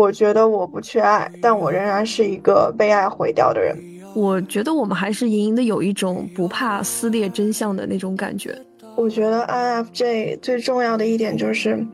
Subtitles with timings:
[0.00, 3.76] 我觉得我不缺爱，但我仍然是一个被爱毁掉的人。
[4.14, 8.58] 我觉得我们还是隐隐的有一种不怕撕裂真相的那种感觉。
[8.96, 11.86] 我觉得 INFJ 最重要的一点就是，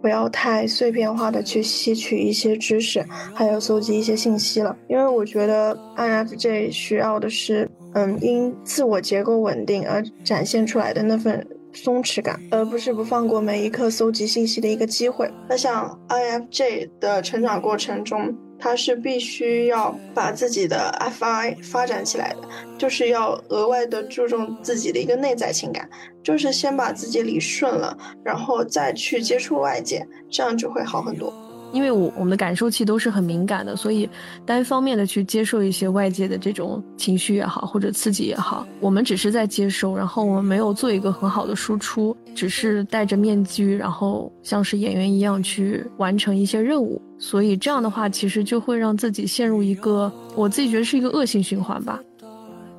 [0.00, 3.00] 不要太碎片化的去吸取一些知识，
[3.32, 4.76] 还有搜集一些信息了。
[4.88, 11.46] 因为我觉得 INFJ 需要的是，嗯，因自我结构稳定而展现出来的那份。
[11.72, 15.30] 松弛感，而不是不放过每一刻搜集信息的一个机会。
[15.48, 25.88] 那像 INFJ 的成长过程中，他是必须要把自己的 FI 发展起来的，就是要额外的注重自己的一个内在情感，
[26.22, 31.32] 就是先把自己理顺了，然后再去接触外界，这样就会好很多。
[31.72, 34.08] 因为我我们的感受器都是很敏感的，所以
[34.44, 51.98] 单方面的去接受一些外界的这种情绪也好，或者刺激也好，我们只是在接收，然后我们没有做一个很好的输出，只是戴着面具，然后像是演员一样去完成一些任务，所以这样的话，其实就会让自己陷入一个我自己觉得是一个恶性循环吧。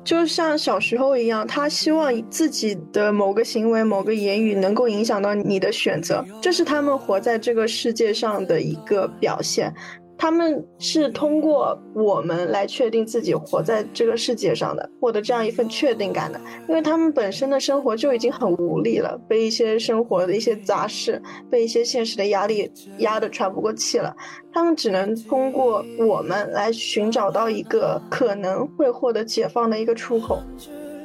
[0.04, 9.74] 就像小时候一样，他希望自己的某个行为、某个言语能够影响到你的选择，这是他们活在这个世界上的一个表现。
[10.16, 16.40] 他们是通过我们来确定自己活在这个世界上的，获得这样一份确定感的。
[16.68, 24.14] 因为他们本身的生活就已经很无力了，被一些生活的一些杂事，被一些现实的压力压得喘不过气了。
[24.52, 30.40] 他们只能通过我们来寻找到一个可能会获得解放的一个出口。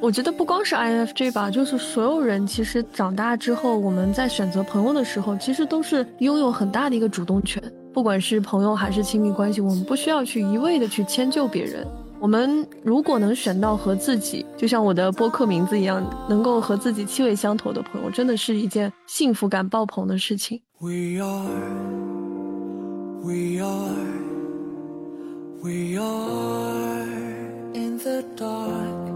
[0.00, 7.62] 我觉得不光是 INFJ 吧，就是所有人，其实长大之后，我们在选择朋友的时候，其实都是拥有很大的一个主动权。
[7.92, 11.86] 不管是朋友还是亲密关系，我们不需要去一味的去迁就别人。
[12.20, 20.60] 我们如果能选到和自己，就像我的播客名字一样，能够和自己气味相投的朋友，真的是一件幸福感爆棚的事情。
[20.78, 21.18] We
[23.22, 23.60] we
[25.62, 27.06] we are, are
[27.74, 29.10] in the dark,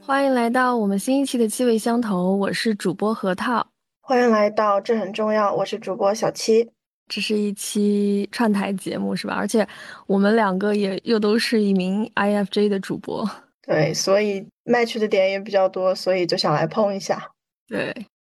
[0.00, 3.66] 欢迎来到我们新一期的气味相投，我是主播核桃。
[4.08, 6.70] 欢迎来到这很重要，我是主播小七。
[7.08, 9.34] 这是一期串台节目是吧？
[9.34, 9.66] 而且
[10.06, 13.28] 我们两个也又都是一名 IFJ 的主播，
[13.66, 17.20] 对，所以 match 的点也比较多，所以就想来碰一下。
[17.66, 17.92] 对，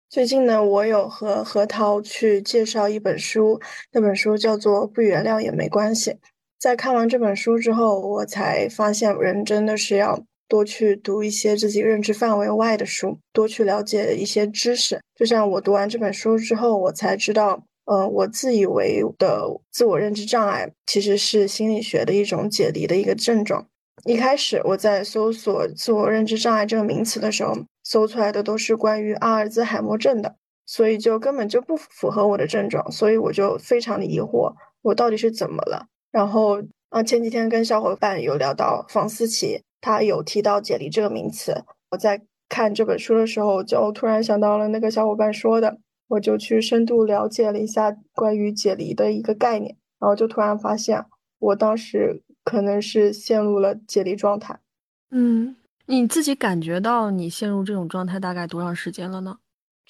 [0.10, 6.10] 最近呢，我有和何涛去介绍一本书，那本书叫做《不原谅也没关系》。
[6.58, 10.20] 在看完这本书之后，我才发现人真的是要。
[10.50, 15.00] 多去读一些自己认知范围外的书，多去了解一些知识。
[15.16, 23.66] 就像我读完这本书之后，我才知道，嗯，我自以为的自我认知障碍其实是心理学的一种解离的一个症状。
[24.06, 35.86] 一开始我在搜索自我认知障碍这个名词的时候，搜出来的都是关于阿尔兹海默症的，所以就根本就不符合我的症状，所以我就非常的疑惑，我到底是怎么了？
[36.12, 36.60] 然后
[36.90, 39.62] 啊，前几天跟小伙伴有聊到房思琪。
[39.82, 51.06] 他有提到解离这个名词，我在看这本书的时候，就突然想到了那个小伙伴说的，我就去深度了解了一下关于解离的一个概念，然后就突然发现，
[51.40, 54.60] 我当时可能是陷入了解离状态。
[55.12, 59.38] 嗯，你自己感觉到你陷入这种状态大概多长时间了呢？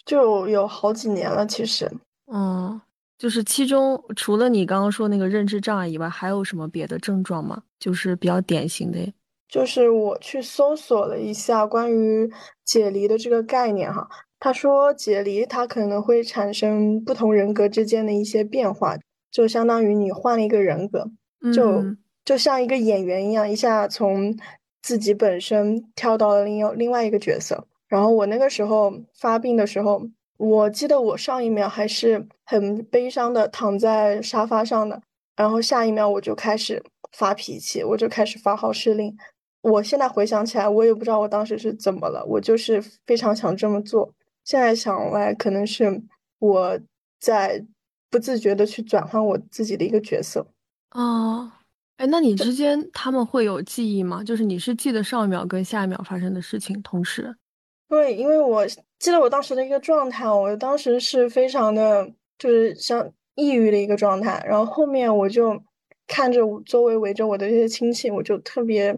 [0.05, 1.91] 就有好几年了，其实。
[2.31, 2.79] 嗯，
[3.17, 7.63] 就是其中除了你刚刚说那个认知障碍以外，还有什么别的症状吗？
[7.79, 9.13] 就是比较典型的。
[9.49, 12.31] 就是我去搜索了一下关于
[12.63, 14.07] 解离的这个概念哈，
[14.39, 18.95] 他说解离它可能会产生不同人格之间的一些变化，
[19.31, 21.09] 就相当于你换了一个人格，
[21.51, 21.83] 就
[22.23, 24.37] 就像一个演员一样，一下从
[24.83, 27.65] 自己本身跳到了另另外一个角色。
[27.87, 35.01] 然后我那个时候发病的时候，我记得我上一秒还是很悲伤的躺在沙发上的，
[35.35, 39.17] 然后下一秒我就开始发脾气，我就开始发号施令。
[39.61, 44.13] 我现在回想起来，我也不知道我当时是怎么了，我就是非常想这么做。
[44.45, 46.01] 现在想来，可能是
[46.39, 46.79] 我
[47.19, 47.63] 在
[48.09, 50.47] 不自觉的去转换我自己的一个角色。
[50.91, 51.51] 哦，
[51.97, 54.23] 哎，那你之间他们会有记忆吗？
[54.23, 57.35] 就是你是记得上一秒跟下一秒发生的事情同时？
[57.89, 58.65] 对，因为我
[58.97, 64.41] 记得我当时的一个状态，我当时是非常的，就是像抑郁的一个状态。
[64.47, 65.61] 然后后面我就
[66.07, 68.97] 看着周围围着我的这些亲戚，我就特别。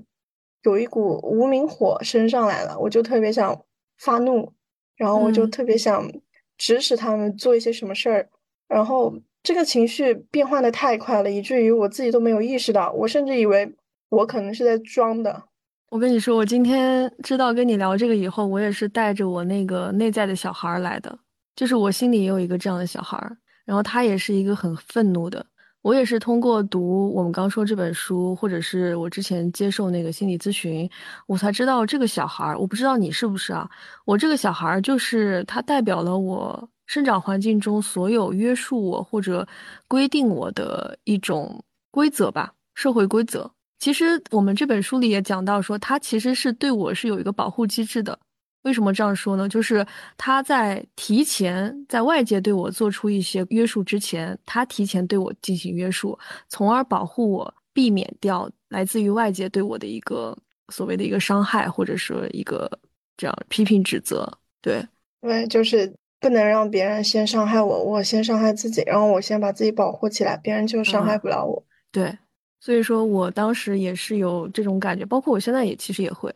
[0.64, 3.60] 有一股无名火升上来了，我就特别想
[3.98, 4.52] 发怒，
[4.96, 6.10] 然后我就特别想
[6.58, 8.30] 指使他们做一些什么事儿，
[8.68, 13.74] 然后这个情绪变化的太快了，以至于我自己都没有意识到，我甚至以为
[14.10, 15.44] 我可能是在装的。
[15.90, 21.20] 我跟你说，我今天知道跟你聊这个以后，我也是带着我那个内在的小孩来的，
[21.56, 23.36] 就是我心里也有一个这样的小孩儿，
[23.66, 25.46] 然后他也是一个很愤怒的。
[25.82, 30.88] 我也是通过读我们刚说这本书，或者是我之前接受那个心理咨询，
[31.26, 33.70] 我才知道这个小孩儿，我不知道你是不是啊？
[34.06, 39.48] 我这个小孩儿就是他代表了我生长环境中所有约束我或者
[39.88, 43.52] 规定我的一种规则吧，社会规则。
[43.80, 48.20] 其实我们这本书里也讲到说，他其实是对我是有一个保护机制的。
[48.64, 49.50] 为什么这样说呢？
[49.50, 49.86] 就是
[50.18, 56.18] 他在提前在外界对我做出一些约束之前，他提前对我进行约束，
[56.48, 60.38] 从而保护我，避免掉来自于外界对我的一个
[60.70, 62.70] 所谓的一个伤害，或者说一个
[63.18, 64.32] 这样批评指责。
[64.62, 64.86] 对，
[65.22, 71.64] 对，就是不能让别人先伤害我，我先伤害自己，然后我先把自己保护起来，别人就伤害不了我。
[71.92, 72.16] 对，
[72.60, 76.32] 所以说我当时也是有这种感觉，包括我现在也其实也会。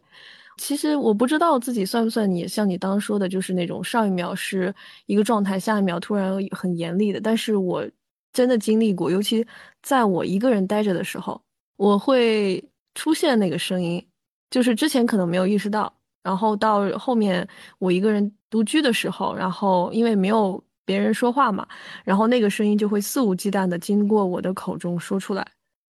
[0.57, 4.73] 其实我不知道自己算不算你，像你刚说的，就是那种上一秒是
[5.05, 7.19] 一个状态，下一秒突然很严厉的。
[7.19, 7.85] 但是我
[8.31, 9.45] 真的经历过，尤其
[9.81, 11.41] 在我一个人待着的时候，
[11.75, 12.63] 我会
[12.93, 14.03] 出现那个声音，
[14.49, 15.93] 就是之前可能没有意识到，
[16.23, 17.45] 然后到后面
[17.77, 21.67] 我一个人独居的时候，然后因为没有别人说话嘛，
[22.05, 25.45] 然后那个声音就会肆无忌惮的经过我的口中说出来，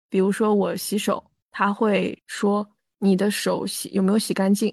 [0.09, 2.65] 比如说我洗手，他会说。
[3.05, 4.73] 你的手洗有没有洗干净？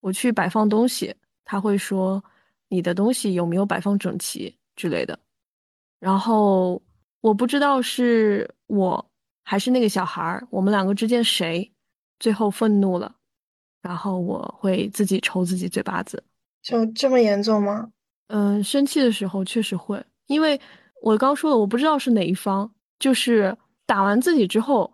[0.00, 1.14] 我去摆放东西，
[1.44, 2.22] 他会说
[2.68, 5.16] 你的东西有没有摆放整齐之类的。
[6.00, 6.82] 然后
[7.20, 9.10] 我不知道是我
[9.44, 11.70] 还是那个小孩儿，我们两个之间谁
[12.18, 13.14] 最后愤怒了，
[13.80, 16.20] 然后我会自己抽自己嘴巴子。
[16.62, 17.88] 就这么严重吗？
[18.26, 20.60] 嗯，生气的时候确实会，因为
[21.00, 24.92] 我刚说了，我不知道是哪一方，就是打完自己之后。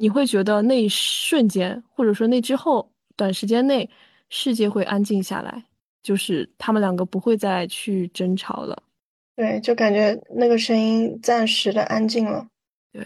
[0.00, 3.88] 你会觉得那一瞬间，或者说那之后短时间内，
[4.28, 5.64] 世界会安静下来，
[6.04, 8.80] 就是他们两个不会再去争吵了。
[9.34, 12.46] 对，就感觉那个声音暂时的安静了。
[12.92, 13.04] 对，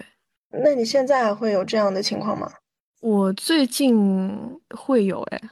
[0.50, 2.52] 那你现在还会有这样的情况吗？
[3.00, 4.30] 我最近
[4.76, 5.42] 会有哎，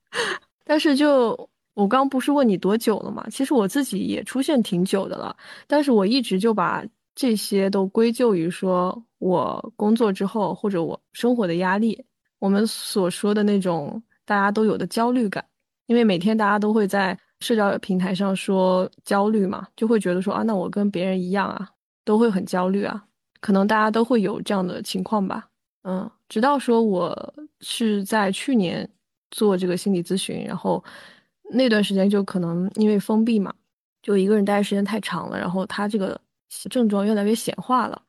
[0.64, 3.26] 但是就我刚不是问你多久了嘛？
[3.30, 5.34] 其实我自己也出现挺久的了，
[5.66, 6.84] 但是我一直就把
[7.14, 9.04] 这些都归咎于说。
[9.18, 12.04] 我工作之后，或者我生活的压力，
[12.38, 15.42] 我们所说的那种大家都有的焦虑感，
[15.86, 21.66] 因为每天大家都会在社交平台上说焦虑嘛，就会觉得说啊，那我跟别人一样啊，
[22.04, 23.02] 都会很焦虑啊，
[23.40, 25.48] 可能大家都会有这样的情况吧，
[25.84, 28.86] 嗯，直到说我是在去年
[29.30, 30.84] 做这个心理咨询，然后
[31.50, 33.54] 那段时间就可能因为封闭嘛，
[34.02, 36.20] 就一个人待的时间太长了，然后他这个
[36.70, 38.00] 症状越来越显化了。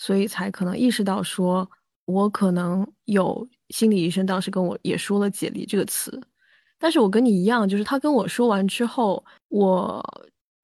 [0.00, 1.68] 所以才可能意识到，说
[2.04, 6.22] 我可能有心理医生当时跟我也说了“解离”这个词，
[6.78, 10.00] 但是我跟你一样，就是他跟我说完之后，我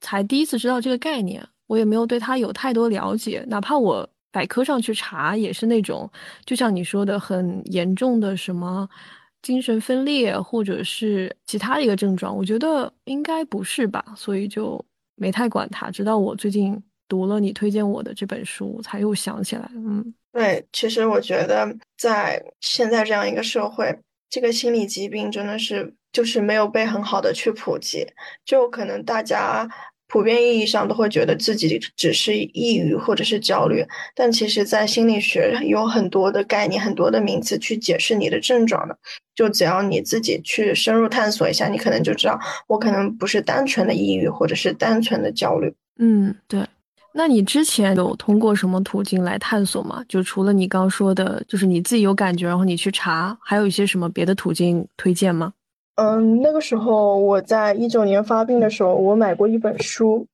[0.00, 6.08] 才第一次知道这个概念，我也没有对他有太多了解，哪怕我百科上去查，也是那种
[6.46, 8.88] 就像你说的很严重的什么
[9.42, 14.82] 精神分裂或者是其他的一个症状，我觉得应该不是吧，所以就
[15.16, 16.80] 没太管他，直到我最近。
[17.08, 19.70] 读了你推荐我的这本书，才又想起来。
[19.74, 23.96] 嗯，对，其实我觉得在现在这样一个社会，
[24.30, 28.06] 这个心理疾病真的是就是没有被很好的去普及，
[28.44, 29.68] 就可能大家
[30.06, 38.96] 普遍意义上都会觉得自己只是抑郁或者是焦虑，但其实，在心理学有很多的概念、很多的名词去解释你的症状的。
[39.34, 42.38] 就只要你自己去深入探索一下，你可能就知道，
[42.68, 45.74] 我可能不是单纯的抑郁，或者是单纯的焦虑。
[45.98, 46.60] 嗯，对。
[47.16, 50.04] 那你之前有通过什么途径来探索吗？
[50.08, 55.52] 就除了你刚说的，就是你自己有感觉，然后你去查，还有一些什么别的途径推荐吗？
[55.94, 60.26] 嗯，那个时候我在一九年发病的时候，我买过一本书。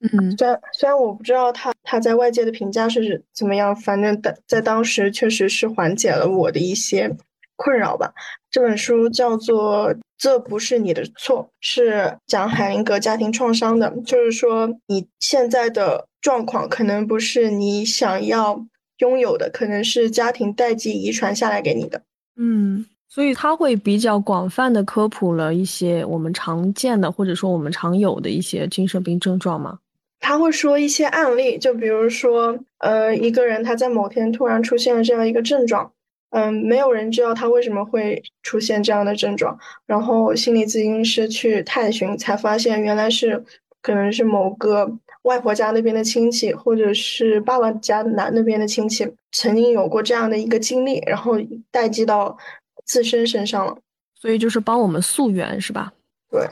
[0.00, 7.08] 嗯，虽然虽然我不知道他他在外界的评价是怎么样，反正在在当时确实是缓解了我的一些
[7.54, 8.12] 困扰吧。
[8.50, 16.08] 这本书叫做《这不是你的错》，是讲海灵格家庭创伤的，就是说你现在的。
[16.26, 18.66] 状况可能不是你想要
[18.98, 22.02] 拥有的，可能是家庭代际遗传下来给你的。
[22.36, 29.78] 嗯，所以他会比较广泛的科普了一些我们常见的或者说我们常有的一些精神病症状吗？
[30.18, 35.92] 他会说一些案例，就比如说，呃，一个人他在某天突然出现了这样一个症状，
[36.30, 39.56] 嗯，没有人知道他为什么会出现这样的症状，
[39.86, 43.44] 然后心理咨询师去探寻，才发现原来是
[43.80, 44.90] 可能是某个。
[45.26, 51.36] 外婆家那边的亲戚，或者是爸爸家男那边的亲戚，曾经有过这样的一个经历，然后
[51.70, 52.36] 代际到
[52.84, 53.76] 自身身上了，
[54.14, 55.92] 所以就是帮我们溯源，是吧？
[56.30, 56.48] 对，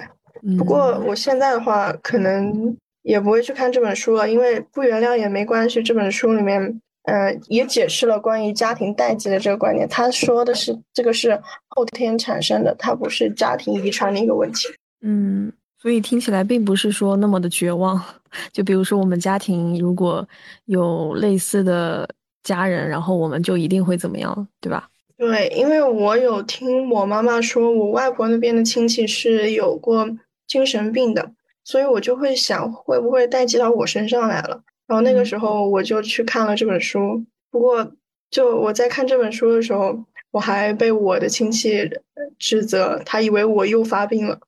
[0.58, 5.82] 不过我现在的话，可能也不会去看这本书了，因为不原谅也没关系。
[5.82, 9.88] 这本书里面，嗯，也解释了关于家庭代际的这个观念。
[9.88, 14.66] 他说的是，这个是后天产生的，它不是家庭遗传的一个问题。
[15.02, 15.52] 嗯，
[15.84, 18.02] 所以听起来并不是说那么的绝望。
[18.50, 20.26] 就比如说，我们家庭如果
[20.64, 22.08] 有类似的
[22.42, 24.88] 家人，然后我们就一定会怎么样，对吧？
[25.18, 30.08] 对，因为我有听我妈妈说，我外婆那边的亲戚是有过
[30.46, 31.32] 精神病的，
[31.64, 34.62] 所以我就会想，会不会代际到我身上来了？
[34.86, 37.22] 然后那个时候我就去看了这本书。
[37.50, 37.92] 不过，
[38.30, 41.90] 就我在看这本书的时候，我还被我的亲戚
[42.38, 44.40] 指责，他以为我又发病了。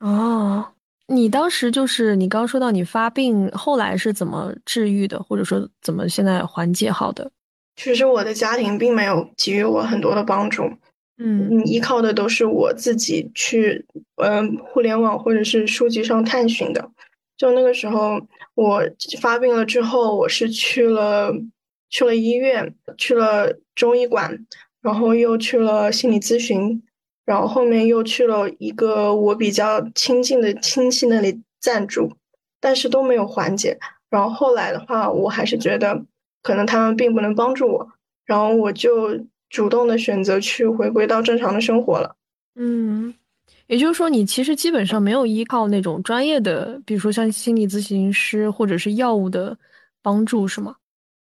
[0.00, 0.64] 哦，
[1.08, 7.30] 你当时就是你刚说到你发病，后来是怎么治愈的，或者说怎么现在缓解好的？
[7.76, 10.64] 其实我的家庭并没有给予我很多的帮助，
[11.16, 13.86] 嗯，依靠的都是我自己去，
[14.16, 16.90] 嗯，互联网或者是书籍上探寻的。
[17.36, 18.20] 就那个时候，
[18.54, 18.82] 我
[19.20, 21.32] 发病了之后，我是去了
[21.88, 24.36] 去了医院，去了中医馆，
[24.82, 26.82] 然后又去了心理咨询，
[27.28, 32.10] 然后后面又去了一个我比较亲近的亲戚那里暂住，
[32.58, 33.76] 但是都没有缓解。
[34.08, 36.02] 然后后来的话，我还是觉得。
[36.40, 37.86] 可能他们并不能帮助我，
[38.24, 39.10] 然后我就
[39.50, 42.14] 主动的选择去回归到正常的生活了。
[42.54, 43.12] 嗯，
[43.66, 49.58] 也就是说，你其实基本上没有依靠那种专业的，比如说像心理咨询师或者是药物的
[50.00, 50.76] 帮助，是吗？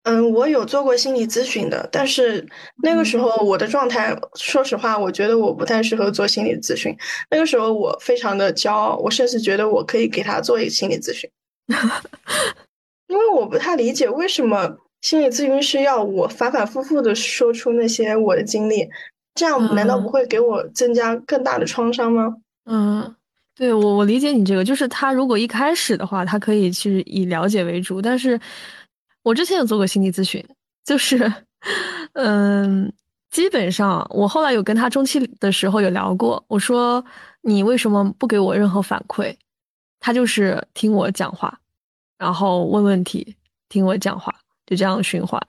[0.04, 2.48] 嗯，我有做过心理咨询的，但是
[2.82, 6.96] 那个时候我的状态，说实话，我觉得我不太适合做心理咨询。
[7.30, 11.30] 那个时候我非常的骄傲，我甚至觉得我可以给他做一个心理咨询，
[13.08, 14.78] 因为我不太理解为什么。
[15.02, 18.86] 心理咨询师要我反反复复的说出那些我的经历，
[19.34, 22.36] 这样难道不会给我增加更大的创伤吗？
[22.66, 23.16] 嗯，
[23.56, 28.38] 对我我理解你这个，就是他如果一开始的话，他可以去以了解为主，但是
[29.30, 30.44] 我之前有做过心理咨询，
[30.84, 31.32] 就是，
[32.14, 32.92] 嗯，
[33.30, 37.04] 基本上我后来有跟他中期的时候有聊过，我说
[37.42, 39.36] 你为什么不给我任何反馈？
[40.00, 41.56] 他就是听我讲话，
[42.18, 43.36] 然后问问题，
[43.70, 44.34] 听我讲话。
[44.66, 45.40] 就这样循环，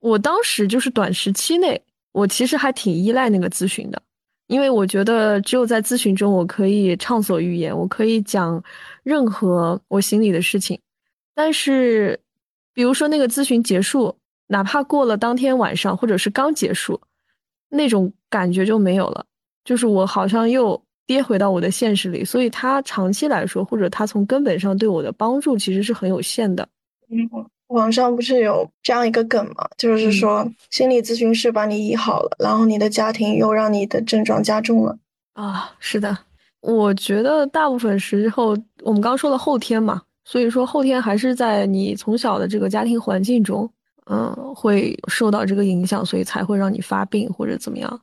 [0.00, 4.02] 我当时就是短时期内，我其实还挺依赖那个咨询的，
[4.48, 8.62] 因为我觉得只有在咨询中，我可以畅所欲言，我可以讲
[9.02, 10.78] 任何我心里的事情。
[11.34, 12.18] 但是，
[12.74, 14.14] 比如说那个咨询结束，
[14.48, 17.00] 哪怕过了当天晚上，或者是刚结束，
[17.70, 19.24] 那种感觉就没有了，
[19.64, 22.22] 就是我好像又跌回到我的现实里。
[22.24, 26.68] 所以，它长期来说，或者它从根本上对我的帮助，其实是很有限的。
[27.08, 27.46] 嗯。
[27.68, 29.66] 网上不是有这样一个梗吗？
[29.78, 34.96] 就是说，心理咨询师把你医好了，然后你的家庭又让你的症状加重了。
[35.32, 36.16] 啊，是的，
[36.60, 43.70] 我觉得大部分时候，我们刚说了后天嘛，所以说后天还是在你从小的这个家庭环境中，
[44.06, 48.00] 嗯，会受到这个影响，所以才会让你发病或者怎么样。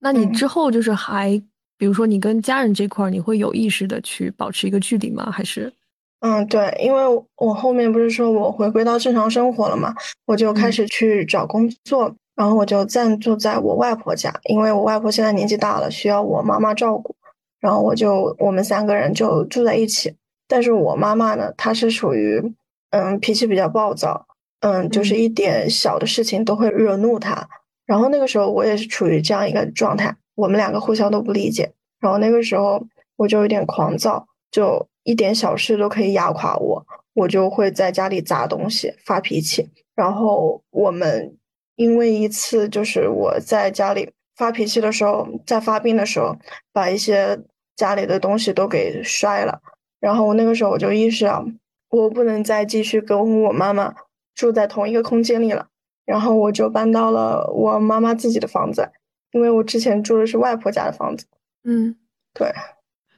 [0.00, 1.40] 那你之后就是还，
[1.78, 5.30] 比如说你跟家人这块，你会有意识的去保持一个距离吗？
[5.30, 5.72] 还是？
[6.20, 7.02] 嗯，对，因为
[7.36, 9.94] 我后面不是说我回归到正常生活了嘛，
[10.26, 17.14] 我就开始去找工作，然后我就暂住在我外婆家，因为我外婆现在年纪大了，需要我妈妈照顾，
[17.60, 20.12] 然后我就我们三个人就住在一起。
[20.52, 22.42] 但是我妈妈呢，她是属于
[22.90, 24.26] 嗯脾气比较暴躁，
[24.60, 27.48] 嗯，就是一点小的事情都会惹怒她。
[27.86, 34.86] 然后那个时候我也是处于这样一个状态，我们两个互相都不理解，然后那个时候我就有点狂躁，就。
[35.04, 39.68] 一点小事都可以压垮我，我就会在家里砸东西、发脾气。
[39.96, 41.36] 然后我们
[41.74, 46.36] 因为一次，就是我在家里发脾气的时候，在发病的时候，
[46.72, 47.36] 把一些
[47.74, 49.60] 家里的东西都给摔了。
[50.02, 51.46] 然后我那个时候我就意识到，
[51.90, 53.94] 我不能再继续跟我妈妈
[54.34, 55.68] 住在同一个空间里了。
[56.04, 58.90] 然后我就搬到了我妈妈自己的房子，
[59.30, 61.24] 因为我之前住的是外婆家的房子。
[61.62, 61.96] 嗯，
[62.34, 62.52] 对。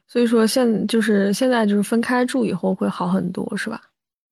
[0.07, 3.81] 所以说，现就是现在就是分开住以后会好很多，是吧？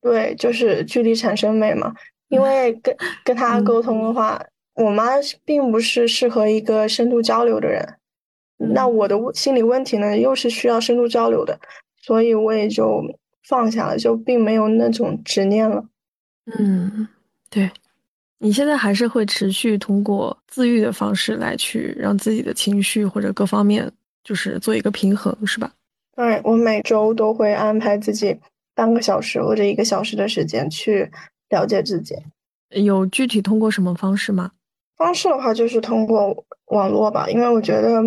[0.03, 1.95] 对，就是距离产生美嘛。
[2.29, 2.95] 因为跟
[3.25, 4.41] 跟他沟通的话，
[4.75, 5.13] 我妈
[5.47, 7.97] 并不是适合一个深度交流的人，
[8.59, 11.59] 那我的心理问题呢，又是需要深度交流的，
[12.03, 13.03] 所以我也就
[13.49, 15.83] 放下了，就并没有那种执念了。
[16.59, 17.09] 嗯，
[17.49, 17.71] 对。
[18.39, 23.91] 你现在还是会持续通过自愈的方式来去让自己的情绪或者各方面。
[24.25, 25.73] 就是做一个平衡，是吧？
[26.15, 28.39] 对，我每周都会安排自己
[28.73, 31.11] 半个小时或者一个小时的时间去
[31.49, 32.15] 了解自己。
[32.69, 34.53] 有具体通过什么方式吗？
[34.97, 38.01] 方式的话，就是通过网络吧，因为我觉得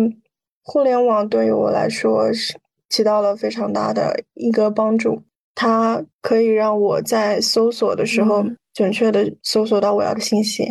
[0.62, 5.22] 互联网对于我来说是起到了非常大的一个帮助。
[5.54, 10.64] 它可以让我在搜索的时候准确的搜索到我要的信息，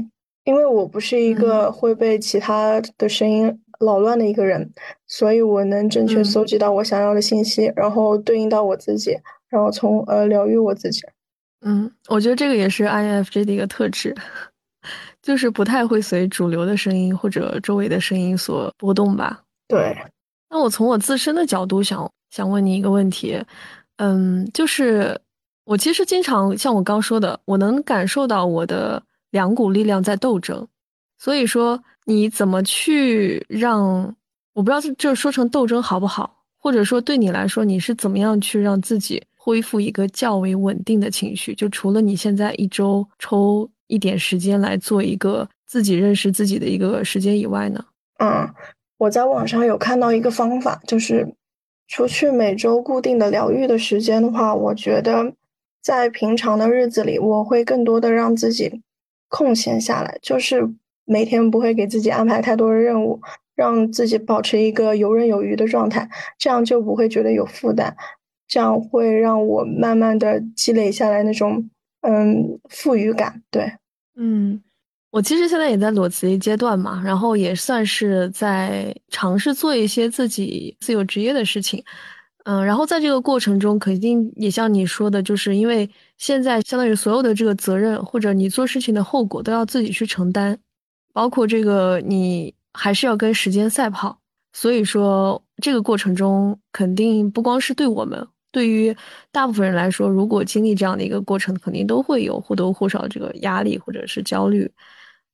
[0.43, 4.71] 因为我不是一个会被其他的声音扰乱的一个人，
[5.07, 9.17] 所以我能正确搜集到我想要的信息，然后对应到我自己，
[9.49, 11.01] 然后从而疗愈我自己。
[11.65, 14.15] 嗯，我觉得这个也是 INFJ 的一个特质，
[15.23, 19.41] 就是不太会随主流的声音或者周围的声音所波动吧。
[19.67, 19.97] 对。
[20.55, 23.37] 那我从我自身的角度想想问你一个问题。
[23.97, 25.19] 嗯，就是
[25.65, 30.65] 我其实经常像我刚说的，我能感受到我的两股力量在斗争。
[31.17, 34.15] 所以说，你怎么去让
[34.53, 36.45] 我不知道这说成斗争好不好？
[36.57, 41.53] 或者说对你来说，你是怎么样去让自己恢复一个较为稳定的情绪？
[41.53, 47.83] 就除了你现在一周抽一点时间来做一个自己认识自己的一个时间以外呢？
[48.19, 48.49] 嗯，
[48.97, 51.33] 我在网上有看到一个方法，就是。
[51.87, 55.35] 除去每周固定的疗愈的时间的话，我觉得
[55.83, 58.81] 在平常的日子里，我会更多的让自己
[59.27, 60.67] 空闲下来，就是
[61.05, 63.21] 每天不会给自己安排太多的任务，
[63.53, 66.09] 让自己保持一个游刃有余的状态，
[66.39, 67.95] 这样就不会觉得有负担，
[68.47, 71.69] 这样会让我慢慢的积累下来那种
[72.01, 73.43] 嗯富裕感。
[73.51, 73.73] 对，
[74.15, 74.59] 嗯。
[75.15, 81.81] 我其实现在也在裸辞阶段嘛，然后也算是在尝试做一些自己自由职业的事情，
[82.43, 90.57] 嗯，然后在这个过程中，肯定也像你说的，就是因为现在相当于所有的这个责任或者你做事情的后果都要自己去承担，
[91.13, 94.19] 包括这个你还是要跟时间赛跑，
[94.51, 98.27] 所以说这个过程中肯定不光是对我们。
[98.51, 98.93] 对于
[99.31, 104.69] 大部分人来说，如果经历这样的一个过程，肯定都会有或多或少这个压力或者是焦虑。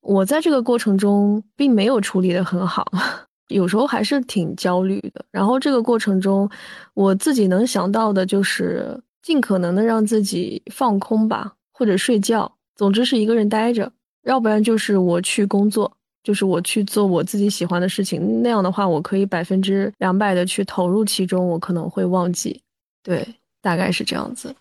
[0.02, 2.86] 我在这个过程中并没有处理得很好，
[3.50, 5.24] 有时候还是挺焦虑的。
[5.32, 6.50] 然后这个过程中，
[6.94, 13.92] 我自己能想到的就是尽可能的让自己放空吧，或者睡觉，总之是一个人待着，
[14.24, 15.92] 要不然就是我去工作，
[16.24, 18.42] 就是我去做我自己喜欢的事情。
[18.42, 22.60] 那样的话，我可以百分之两百的去投入其中，我可能会忘记。
[23.04, 23.28] 对，
[23.62, 24.56] 大概是这样子。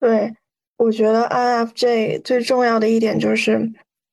[0.00, 0.34] 对，
[0.78, 3.70] 我觉得 INFJ 最重要的一点就是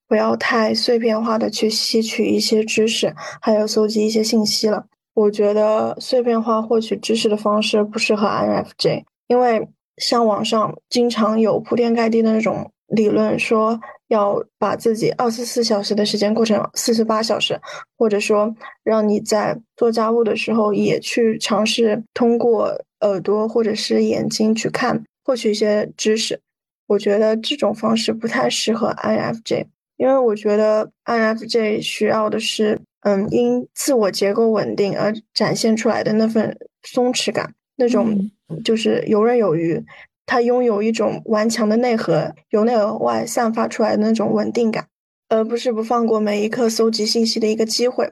[0.08, 4.86] 不要太碎片化的去吸取一些知识，还有搜集一些信息了。
[5.14, 17.60] 我觉得碎片化获取知识的方式不适合 INFJ，因为像网上经常有铺天盖地的那种理论，说要把自己二十四小时的时间过成四十八小时，
[17.98, 22.76] 或者说让你在做家务的时候也去尝试通过。
[23.04, 26.40] 耳朵或者是眼睛去看，获取一些知识，
[26.88, 29.66] 我觉得这种方式不太适合 INFJ，
[29.98, 38.18] 因为我觉得 INFJ 需要的是，嗯，因自我结构稳定而展现出来的那份松弛感，那种
[38.64, 39.84] 就是游刃有余，
[40.26, 44.88] 他拥有一种顽强的内核，由内而外散发出来的那种稳定感，
[45.30, 48.12] 而不是不放过每一刻搜集信息的一个机会，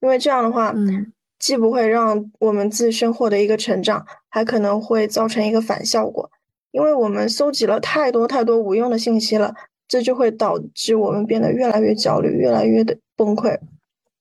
[0.00, 1.12] 因为这样的话，嗯。
[1.40, 6.28] 既不会让我们自身获得一个成长，还可能会造成一个反效果，
[6.72, 9.54] 因为我们搜集了太多太多无用的信息了，
[9.88, 13.58] 这就会导致我们变得越来越焦虑，越来越的崩溃。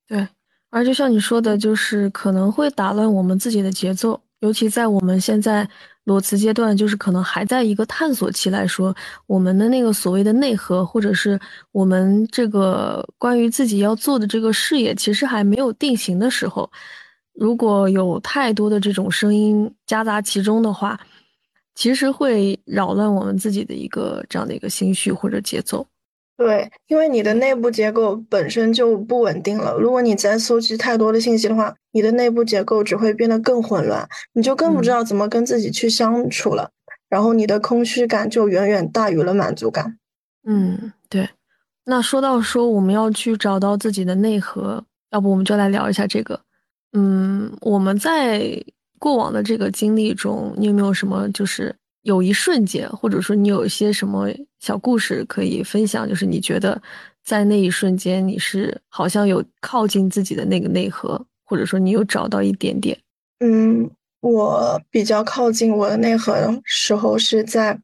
[0.07, 0.25] 对，
[0.69, 5.67] 而就像你说的，就是可能会打乱我们自己的节奏，尤其在我们现在
[6.05, 11.37] 裸辞阶段，就是可能还在一个探索期来说，我们的那个所谓的内核，或者是
[11.73, 16.69] 我们这个关于自己要做的这个事业，其实还没有定型的时候。
[17.33, 20.99] 如果有太多的这种声音夹杂其中的话，
[21.77, 25.85] 其实会扰乱我们自己的一个这样的一个心绪或者节奏。
[26.35, 29.77] 对，因为你的内部结构本身就不稳定了。
[29.77, 36.71] 如果你再搜集太多的信息的话，你的内部结构只会变得更混乱，你就更不知道怎么跟自己去相处了。
[37.09, 39.99] 然后你的空虚感就远远大于了满足感。
[40.47, 41.29] 嗯，对。
[41.85, 46.41] 那说到说我们要去找到自己的内核，要不我们就来聊一下这个。
[46.93, 48.63] 嗯，我们在
[48.99, 54.27] 过往的这个经历中，你有没有什么就是有一瞬间，或者说你有一些什么
[54.59, 56.07] 小故事可以分享？
[56.07, 56.81] 就是你觉得
[57.23, 62.97] 在那一瞬间，你是好像有靠近自己的那个内核，或者说你有找到一点点。
[63.39, 63.89] 嗯，
[64.21, 67.79] 我比较靠近我的内核的时候，是在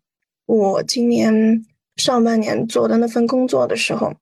[0.45, 1.63] 我今年
[1.97, 4.13] 上半年做的那份工作的时候。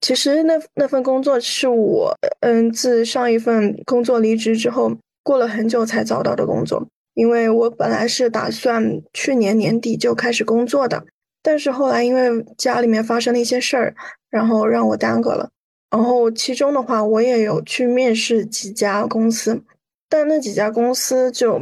[0.00, 4.90] 其实那那份工作是我，嗯，自上一份工作离职之后，
[5.30, 6.84] 过了很久才找到的工作。
[7.14, 11.04] 因为我本来是打算去年年底就开始工作的，
[11.40, 13.94] 但是后来因为家里面发生了一些事儿，
[14.28, 15.48] 然后让我耽搁了。
[15.88, 19.62] 然后其中的话，我也有去面试几家公司，
[20.08, 21.60] 但那几家公司就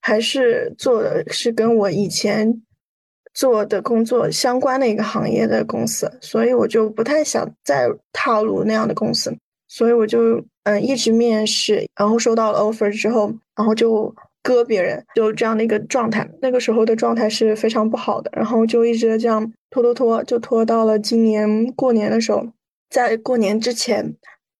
[0.00, 2.62] 还是做的是跟我以前
[3.34, 9.34] 做的工作相关的一个行业的公司，所以我就不太想再踏入那样的公司，
[9.72, 16.28] 所以我就嗯一直面试，然后收到了 offer 之后，然后就割别人，就这样的一个状态。
[16.42, 22.46] 那个时候的状态是非常不好的，然后就一直这样拖拖拖，就拖到了今年过年的时候，
[22.90, 24.14] 在过年之前，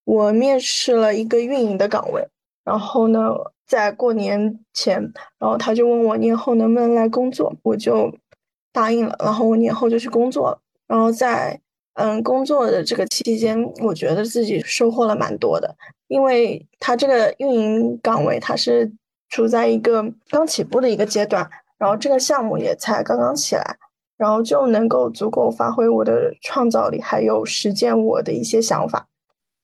[0.05, 2.27] 我面试了一个运营的岗位，
[2.64, 3.35] 然后呢。
[3.64, 5.01] 在过年前，
[5.38, 8.12] 然后他就问我年后能不能来工作，我就
[8.70, 9.16] 答应了。
[9.18, 10.59] 然后我年后就去工作了。
[10.87, 11.59] 然后在
[11.94, 15.74] 嗯工作的这个期间，我觉得自己收获了蛮多的，
[16.09, 18.90] 因为他这个运营岗位，他是
[19.28, 23.76] 处在一个刚起步的一个阶段，然后这个项目也才刚刚起来，
[24.16, 29.07] 然后就能够足够发挥我的创造力，还有实践我的一些想法。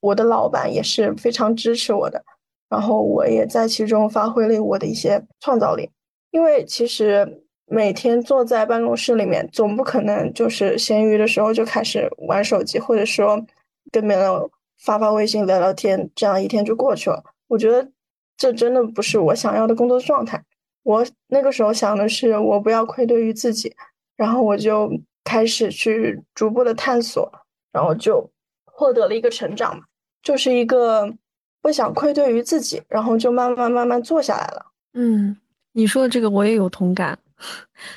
[0.00, 2.22] 我的老板也是非常支持我的。
[2.68, 5.90] 然后我也在其中发挥了我的一些创造力，
[6.30, 13.44] 因为其实每天坐在办公室里面，总不可能就是闲余的时候就开始玩手机，或者说
[13.92, 14.30] 跟别人
[14.78, 17.22] 发发微信、聊聊天，这样一天就过去了。
[17.46, 17.88] 我觉得
[18.36, 20.42] 这真的不是我想要的工作状态。
[20.82, 23.74] 我那个时候想的是，我不要愧对于自己，
[24.16, 24.90] 然后我就
[25.24, 27.30] 开始去逐步的探索，
[27.72, 28.30] 然后就
[28.64, 29.84] 获得了一个成长嘛，
[30.22, 31.14] 就是一个。
[31.60, 34.64] 不想愧对于自己，然后就慢慢慢慢做下来了。
[34.94, 35.36] 嗯，
[35.72, 37.18] 你说的这个我也有同感，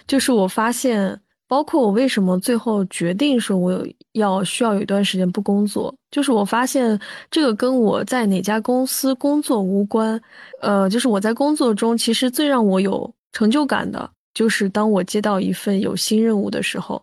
[0.08, 7.00] 就是我发现，包括我为什么最后决定说我有要需要有一段时间不工作，就是我发现
[7.30, 10.22] 这个跟我在哪家公司工作无关。
[10.62, 17.02] 呃，就是我在工作中，其实最让我有成就感的，就是当我接到一份有新任务的时候。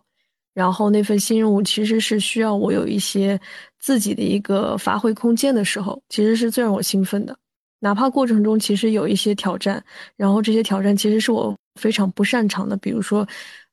[0.53, 3.39] 然后那份新任务其实是需要我有一些
[3.79, 7.37] 自己的一个发挥空间的时候，其实是最让我兴奋的。
[7.79, 9.83] 哪怕过程中其实有一些挑战，
[10.15, 13.27] 然后这些挑战其实是我非常不擅长的，比如说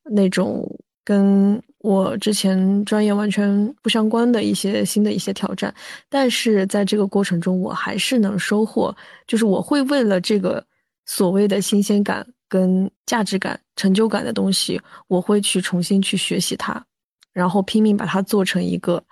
[0.05, 0.69] 那种
[1.05, 5.75] 跟我之前专业完全不相关的一些新的一些挑战。
[6.09, 8.95] 但是在这个过程中，我还是能收获，
[9.27, 10.64] 就是我会为了这个
[11.05, 12.27] 所谓的新鲜感。
[12.49, 16.81] 跟价值感、成就感的东西，我会去重新去学习它，
[17.33, 19.03] 然后拼命把它做成一个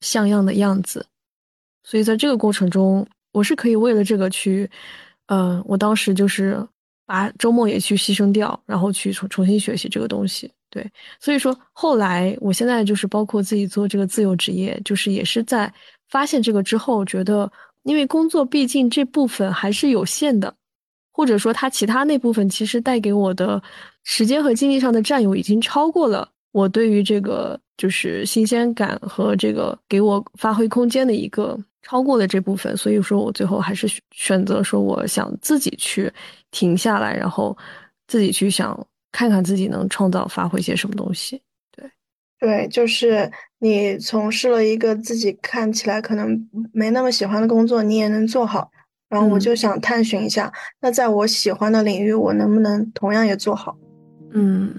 [0.00, 1.06] 像样的样子。
[1.84, 4.68] 所以在这个过程中，我是可以为了这个去，
[5.26, 6.66] 嗯，我当时就是
[7.06, 10.50] 把周末也去牺牲掉，然后去重重新学习这个东西。
[10.70, 10.88] 对，
[11.20, 15.72] 所以说后来我现在就是包括自己做这个自由职业，就是也是在
[16.08, 17.50] 发现这个之后，觉得
[17.82, 20.54] 因为工作毕竟这部分还是有限的。
[21.12, 23.62] 或者说，它其他那部分其实带给我的
[24.04, 32.76] 时间和精力上的占有，已经超过了我对于这个就是新鲜感和这个给我发挥空间的一个超过了这部分。
[32.76, 36.12] 所以说我最后还是选择说，我想自己去
[36.50, 37.56] 停下来，然后
[38.06, 41.40] 自己去想看看自己能创造发挥些什么东西。
[41.76, 41.90] 对，
[42.38, 48.70] 对，就是你从事了一个自己看起来可能没那么喜欢的工作，你也能做好。
[49.08, 53.76] 然后我就想探寻一下，那在我喜欢的领域，我能不能同样也做好？
[54.32, 54.72] 嗯，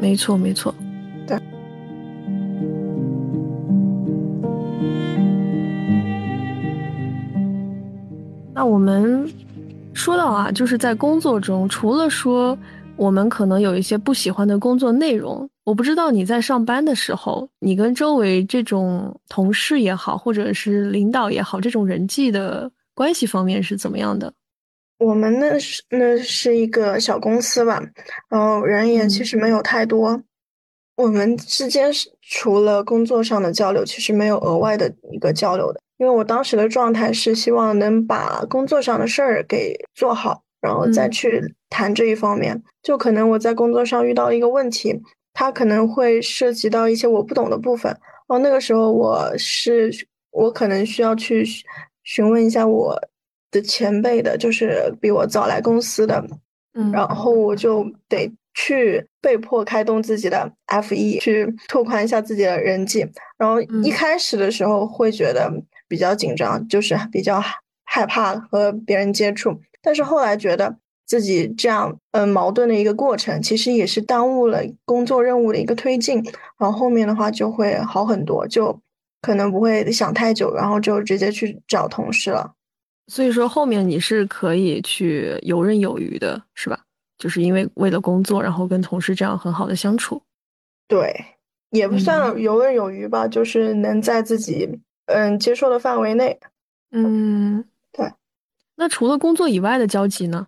[0.00, 0.74] 没错，没错，
[1.24, 1.38] 对。
[8.56, 9.30] 那我们
[9.92, 12.56] 说到啊，就是在工作中，除了说
[12.96, 22.70] 我们可能有一些不喜欢的工作内容，我不知道你在上班的时候，你跟周围这种同事也好，或者是领导也好，这种人际的。
[22.94, 24.32] 关系方面是怎么样的？
[25.00, 27.78] 我们那是那是一个小公司吧，
[28.30, 30.18] 然后人也其实没有太多。
[30.96, 35.80] 我们之间是除了工作上的交流，其实没有额外的一个交流的。
[35.98, 42.60] 因为我当时的状态是希望能把工作上的事儿给做好，然后再去谈这一方面。
[42.82, 45.00] 就可能我在工作上遇到一个问题，
[45.32, 47.96] 它可能会涉及到一些我不懂的部分。
[48.28, 49.90] 哦，那个时候我是
[50.30, 51.46] 我可能需要去。
[52.08, 52.96] 询问一下我
[53.50, 56.24] 的前辈的，就是比我早来公司的，
[56.74, 63.06] 嗯，然后我就得去被迫开动自己的 F 一，去拓宽一下自己的人际。
[63.38, 65.48] 然后一开始的时候会觉得
[65.86, 67.40] 比较紧张，就是比较
[67.84, 69.60] 害怕和别人接触。
[69.80, 76.16] 但是后来觉得自己这样，嗯，矛盾的一个过程，其实也是耽误了工作任务的一个推进。
[76.58, 78.80] 然后后面的话就会好很多，就。
[79.22, 82.52] 可能不会想太久，然后就直接去找同事了。
[83.08, 86.78] 所以说后面你是可以去游刃有余的，是吧？
[87.18, 90.22] 就是因为为了工作，然后跟同事这样很好的相处。
[90.88, 91.12] 对，
[91.70, 94.68] 也不算游刃有余吧，就是能在自己
[95.06, 96.38] 嗯接受的范围内。
[96.92, 98.10] 嗯，对。
[98.76, 100.46] 那除了工作以外的交集呢？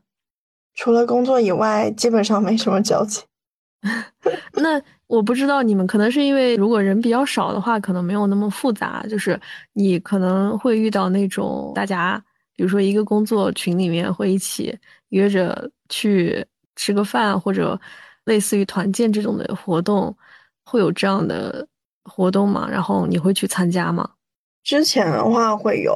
[0.74, 3.22] 除了工作以外，基本上没什么交集。
[4.54, 9.04] 那我不知道你们可能是因为如果人比较少的话，可能没有那么复杂。
[9.08, 9.40] 就是
[9.72, 12.22] 你可能会遇到那种大家，
[12.54, 14.76] 比如说一个工作群里面会一起
[15.08, 16.44] 约着去
[16.78, 17.78] 吃个饭，或者
[18.24, 20.16] 类似于团建这种的活动，
[20.64, 21.66] 会有这样的
[22.04, 22.66] 活动吗？
[22.70, 24.08] 然后你会去参加吗？
[24.62, 25.94] 之前的话会有，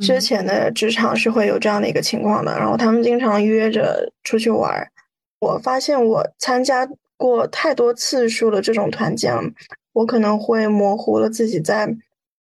[0.00, 2.58] 之前的职场是会有这样的一个情况的。
[2.58, 4.90] 然后他们经常约着出去玩，
[5.40, 6.88] 我发现我参加。
[7.18, 9.32] 过太多次数的这种团建，
[9.92, 11.86] 我可能会模糊了自己在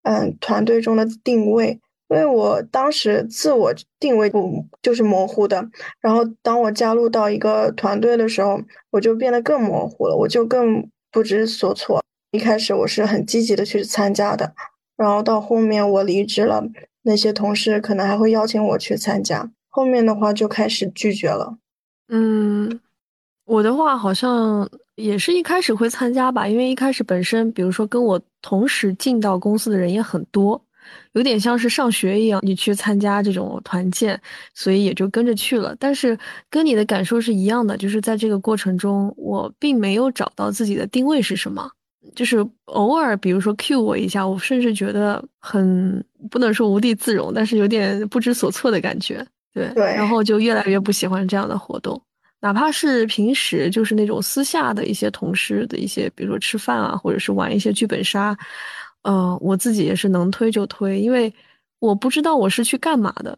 [0.04, 5.70] 嗯团队中的定位，因为我当时自我定位不就是模糊的。
[6.00, 8.60] 然后当我加入到一个团队的时候，
[8.92, 12.04] 我就变得更模糊了，我就更不知所措。
[12.32, 14.54] 一开始我是很积极的去参加的，
[14.96, 16.64] 然后到后面我离职了，
[17.04, 21.58] 那些同事可能还会邀请我去参加，后面的话就开始拒绝了。
[22.10, 22.80] 嗯。
[23.46, 30.62] 我的话好像也是一开始会参加吧，因为一开始本身，比如说跟我同时进到公司的人也很多，
[31.18, 34.20] 有点像是上学一样，你去参加这种团建，
[34.54, 35.76] 所以也就跟着去了。
[35.80, 36.18] 但是
[36.50, 41.68] 跟你的感受是一样的，就是在这个过程中，我并没有找到自己的定位是什么，
[42.16, 49.26] 就是偶尔比如说 cue 我一下，我甚至觉得很不能说无地自容，但是有点不知所措的感觉。
[49.54, 52.00] 对，然后就越来越不喜欢这样的活动。
[52.40, 58.38] 哪怕是平时就是那种私下的一些同事的一些，比如说吃饭啊，或者是玩一些剧本杀，
[59.04, 61.34] 嗯，我自己也是能推就推，因为
[61.80, 63.38] 我不知道我是去干嘛的。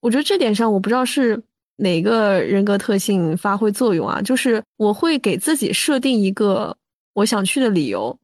[0.00, 1.42] 我觉得这点上我不知道是
[1.76, 6.76] 哪个人格特性发挥作用啊，就是我会给自己设定一个
[7.14, 8.16] 我想去的理由，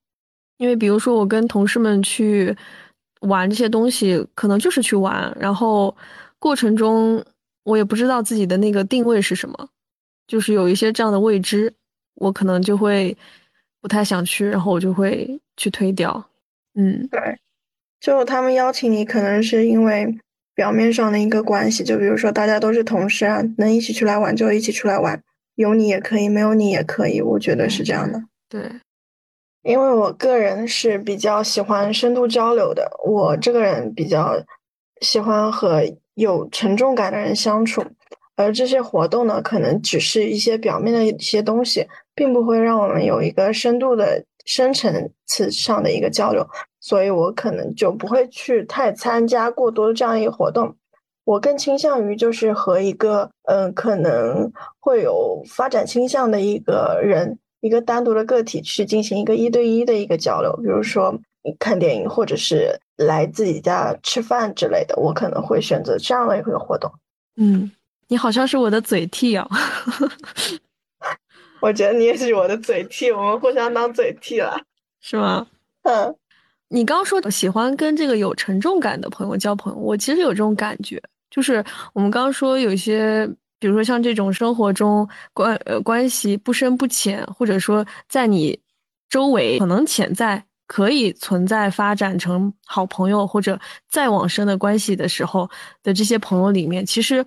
[0.59, 2.57] 因为比如说我跟同事们去
[3.21, 5.95] 玩这些东西，可能就是去玩，然后
[6.39, 7.23] 过程中
[7.65, 9.69] 我也不知道自己的那个定位是什么。
[10.27, 11.73] 就是有一些这样的未知，
[12.17, 13.17] 我可能就会
[13.81, 16.25] 不太想去，然后我就会去推掉。
[16.77, 17.21] 嗯，对，
[17.99, 20.15] 就他们邀请你，可能是因为
[20.55, 25.21] 表面上的一个关系，就比如说大家都是同事啊，能一起出来玩就一起出来玩，
[25.55, 28.23] 有你也可以，没有你也可以，我觉得是这样的。
[28.49, 28.63] 对，
[29.63, 34.37] 因为我个人是比较喜欢深度交流的，我这个人比较
[35.01, 35.83] 喜欢和
[36.15, 37.83] 有沉重感的人相处。
[38.37, 46.49] 而这些活动呢，可能只是一些表面的一些东西，并不会让我们有一个深度的深层次上的一个交流，
[46.81, 50.75] 所以我可能就不会去太参加过多的这样一个活动。
[51.25, 61.15] 我更倾向于就是和一个嗯，可能会有发展倾向的一个人，一个单独的个体去进行一个一对一的一个交流，比如说
[61.59, 66.91] 看电影，或者是来自己家吃饭之类的，我可能会选择这样的一个活动。
[67.37, 67.71] 嗯。
[68.09, 69.45] 你好像是我的嘴替啊，
[71.61, 74.61] 我觉得你也是我的嘴替，我们互相当嘴替了，
[75.01, 75.47] 是吗？
[75.85, 76.15] 嗯，
[76.69, 83.27] 你刚说喜欢跟这个有沉重感的朋友交朋友，我其实有这种感觉，就是我们刚刚说有些，
[83.59, 88.59] 比如说像这种生活中关呃关系不深不浅，或者说在你
[89.09, 95.49] 周围可能潜在可以存在发展成好朋友或者再往深的关系的时候
[95.83, 97.25] 的这些朋友里面，其实。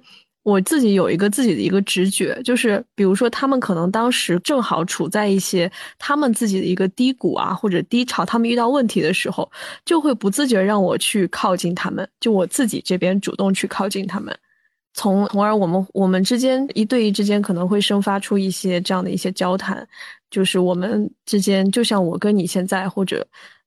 [0.49, 9.49] 我自己有一个自己的一个直觉，就是比如说他们可能当时正好处在一些他们自己的一个低谷啊或者低潮，他们遇到问题的时候，
[9.85, 14.35] 就会不自觉让我去靠近他们，就我自己这边主动去靠近他们，
[14.95, 19.87] 从从而我们我们之间一对一之间可能会生发出一些这样的一些交谈，
[20.31, 23.25] 就是我们之间就像我跟你现在或者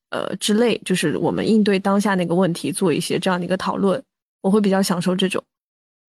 [0.09, 4.01] 呃之类，就是我们应对当下那个问题做一些这样的一个讨论，
[4.41, 5.41] 我会比较享受这种。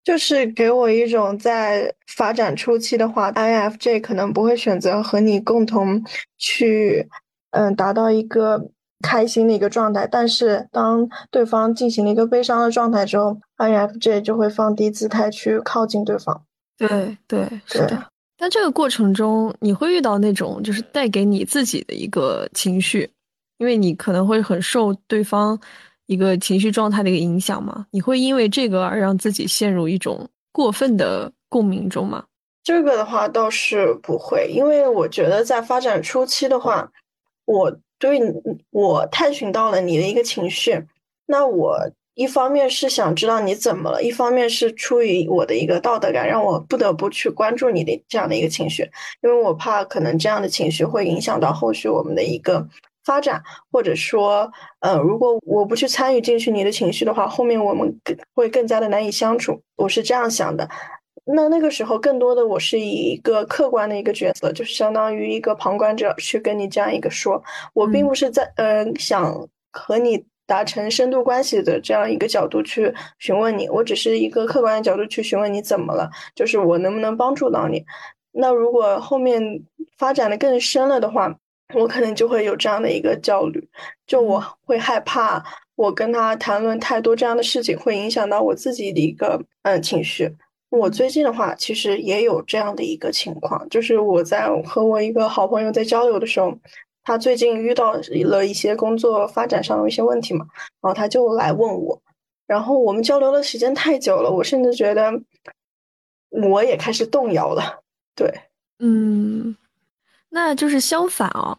[0.04, 6.04] 就是给我一种在发展初期的话，INFJ 可能不会选择和你共同
[6.36, 7.08] 去，
[7.52, 10.06] 嗯，达到一个开心的一个状态。
[10.06, 16.44] 但是当对方进行了一个悲伤的状态之后，INFJ 就会放低姿态去靠近对方。
[16.76, 18.06] 对对是的。
[18.36, 23.10] 但这个过程中，你会遇到那种就是带给你自己的一个情绪，
[23.56, 25.58] 因为你可能会很受对方。
[26.06, 27.86] 一个情绪状态的一个影响吗？
[27.90, 32.24] 你会因为这个而让自己陷入一种过分的共鸣中吗？
[32.62, 36.90] 这个的话倒是不会，因为我觉得在发展初期的话，
[37.44, 38.20] 我对
[38.70, 40.82] 我探寻到了你的一个情绪，
[41.26, 41.78] 那我
[42.14, 48.82] 一方面是想知道你怎么了，一方面是出于我的一个道德感，让我不得不去关注你的这样的一个情绪，
[49.22, 52.68] 因为我怕可能这样的情绪会影响到后续我们的一个。
[53.04, 59.60] 发展，或者说，呃，如果我不去参与进去你的情绪的话，后面我们更会更加的难以相处。
[59.76, 60.68] 我是这样想的，
[61.24, 77.84] 那那个时候，更多的我是以一个客观的一个角色，就是相当于一个旁观者去跟你这样一个说，我并不是在呃想和你达成深度关系的这样一个角度去询问你，我只是一个客观的角度去询问你怎么了，就是我能不能帮助到你。
[78.32, 79.42] 那如果后面
[79.96, 81.34] 发展的更深了的话，
[81.74, 83.68] 我可能就会有这样的一个焦虑，
[84.06, 85.44] 就我会害怕
[85.76, 90.30] 我跟他谈论太多这样的事情，会影响到我自己的一个嗯情绪。
[90.70, 96.52] 我最近的话，其实也有这样的一个情况，就是我在和我一个好朋友在交流的时候，
[97.04, 100.44] 他最近遇到了一些工作发展上的一些问题嘛，
[100.80, 102.02] 然后他就来问我，
[102.46, 105.12] 然后我们交流的时间太久了，我甚至觉得
[106.30, 107.80] 我也开始动摇了。
[108.16, 108.32] 对，
[108.80, 109.56] 嗯，
[110.30, 111.56] 那就是相反哦，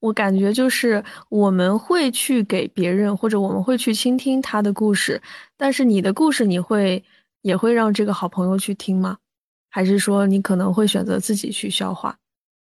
[0.00, 5.20] 我感觉就是我们会去给别人，或者我们会去倾听他的故事，
[5.56, 7.04] 但是你的故事你会。
[7.42, 9.16] 也会让这个好朋友去听吗？
[9.70, 12.14] 还是说你可能会选择自己去消化？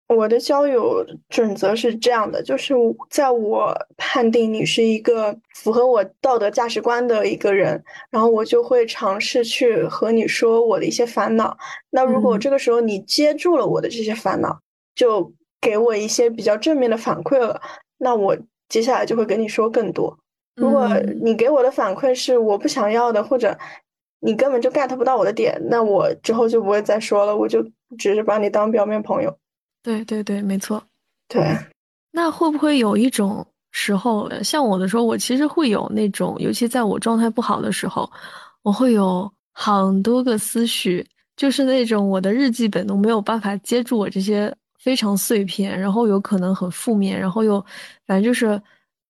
[0.10, 2.74] 我的交友准则是这样的，就是
[3.10, 11.58] 在我判定你是一个符合我道德价值观的一个人，然后我就会尝试去和你说我的一些烦恼。
[11.90, 14.60] 那如果这个时候你接住了我的这些烦恼，
[14.94, 17.62] 就给我一些比较正面的反馈了，
[17.98, 20.18] 那我接下来就会跟你说更多。
[20.56, 20.90] 如果
[21.22, 23.58] 你给我的反馈是我不想要的，或者
[24.20, 27.64] 你根本就 get 不到我的点，那我之后就不会再说了，我就
[27.98, 29.38] 只是把你当表面朋友。
[29.82, 30.84] 对对对，没错。
[31.30, 31.58] 对，
[32.12, 38.10] 那会不会有一种时候，像我的时候，我其实会有那种，尤其在我状态不好的时候，
[38.62, 47.64] 我会有很多个思绪，就是那种我的日记本都没有办法接住我这些非常碎片，然后有可能很负面，然后又
[48.08, 48.60] 反正就是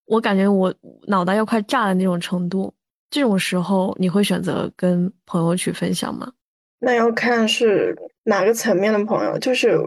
[0.06, 0.74] 我感觉我
[1.08, 2.74] 脑袋要快炸的那种程度。
[3.12, 6.32] 这种时候，你会选择跟朋友去分享吗？
[6.80, 9.36] 那要看是哪个层面的朋友。
[9.40, 9.80] 就是，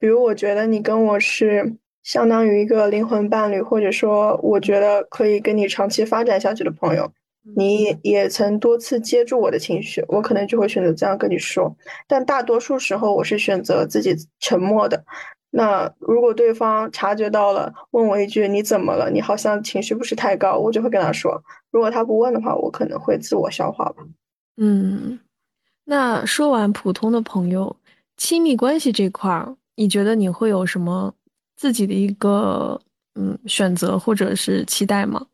[0.00, 7.08] 比如我觉得你跟我是相当于一个灵魂伴侣，或者说我觉得可以跟你长期发展下去的朋友，
[7.56, 11.76] 你也曾多次接住我的情绪，我可能就会选择这样跟你说。
[12.08, 15.04] 但大多数时候，我是选择自己沉默的。
[15.50, 19.10] 那如果对方察觉到了，问我一句你怎么了？
[19.10, 21.40] 你好像情绪不是太高，我就会跟他说。
[21.70, 23.96] 如果他不问的话，我可能会自我消化吧。
[24.56, 25.20] 嗯，
[25.84, 27.76] 那说完普通的朋友，
[28.16, 31.14] 亲密关系这块儿，你觉得你会有什么
[31.56, 32.80] 自己的一个
[33.14, 35.24] 嗯选择或者是期待吗？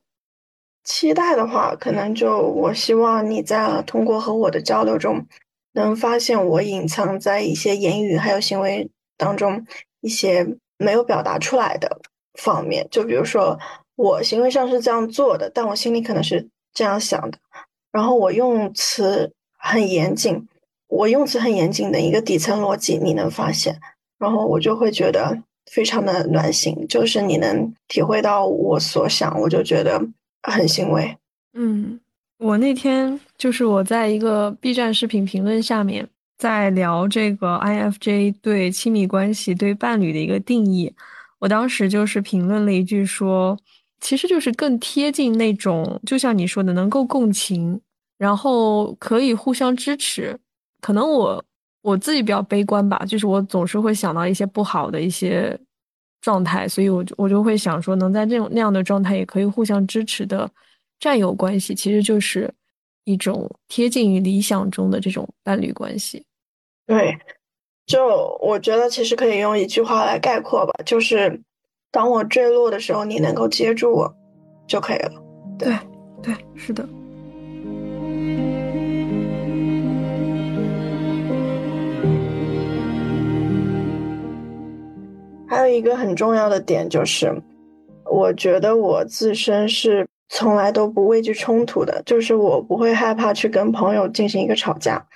[0.85, 5.25] 期待的话，可能就我希望你在通过和我的交流中，
[5.73, 9.67] 能发现我隐藏在一些言语还有行为当中。
[10.03, 12.01] 一些没有表达出来的
[12.39, 13.59] 方面，就比如说
[13.97, 17.37] 我行为上是这样做的，但我心里可能是这样想的。
[17.93, 20.49] 然后我用词很严谨，
[20.89, 23.79] 我用词很严谨的一个底层逻辑，你能发现，
[24.19, 25.37] 然后我就会觉得
[25.71, 30.01] 非常的暖心，就是你能体会到我所想，我就觉得
[30.43, 31.17] 很欣慰。
[31.55, 31.99] 嗯，
[32.39, 36.09] 我那天就是我在一个 B 站视频评论下面。
[36.39, 40.91] 在聊这个 INFJ 对亲密关系、对伴侣的一个定义，
[41.39, 43.59] 我当时就是评论了一句说，
[44.01, 47.79] 其实就是更贴近那种，就像你说的，能够共情，
[48.17, 50.35] 然后可以互相支持。
[50.81, 51.45] 可能我
[51.83, 55.61] 我自己比较悲观吧，就是我总是会想到一些不好的一些
[56.21, 60.51] 状态，所以我就我就会想说，能在这种那样的状态也可以互相支持的
[60.99, 62.53] 战友关系，其实就是
[63.05, 66.25] 一种贴近于理想中的这种伴侣关系。
[66.87, 67.17] 对，
[67.87, 71.41] 就我觉得其实可以用一句话来概括吧，就是
[71.91, 74.15] 当我坠落的时候，你能够接住我
[74.67, 75.23] 就可以了。
[75.59, 75.75] 对，
[76.23, 76.87] 对，是的。
[85.77, 87.33] 一个很重要的点就是，
[88.05, 95.07] 我觉得我自身是从来都不畏惧冲突的，就是我不会害怕去跟朋友进行一个吵架。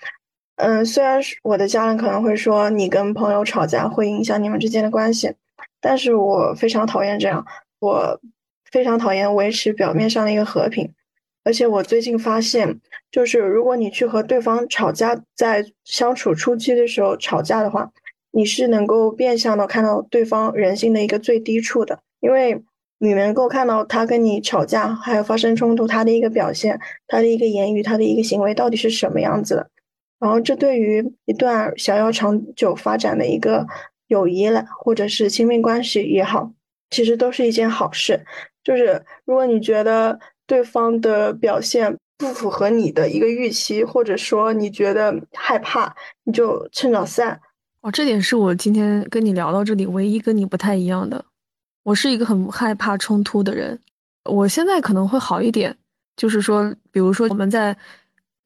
[0.56, 5.34] 嗯，虽然是我的家人可能会说你跟朋友吵架会影响你们之间的关系，
[5.80, 7.44] 但是我非常讨厌这样，
[7.80, 8.20] 我
[8.70, 10.94] 非常讨厌维持表面上的一个和平。
[11.42, 12.80] 而且我最近发现，
[13.10, 17.90] 就是如果你去和对方吵架，在相处初期的时候吵架的话，
[18.34, 22.60] 你是能够变相的看到对方人性的一个最低处的，因为
[22.98, 29.70] 你能够看到他跟你吵架还有发生冲突，他的一个表现，他的一个言语，他的一个行为到底是什么样子的。
[30.18, 33.66] 然后，这对于一段想要长久发展的一个
[34.08, 36.50] 友谊了，或者是亲密关系也好，
[36.90, 38.24] 其实都是一件好事。
[38.62, 47.38] 就是如果你觉得对方的表现不符合你的一个预期，或者说你觉得害怕，你就趁早散。
[47.84, 51.22] 哦，这点是我今天跟你聊到这里唯一跟你不太一样的。
[51.82, 53.78] 我是一个很害怕冲突的人，
[54.24, 55.76] 我现在可能会好一点，
[56.16, 57.76] 就是说，比如说我们在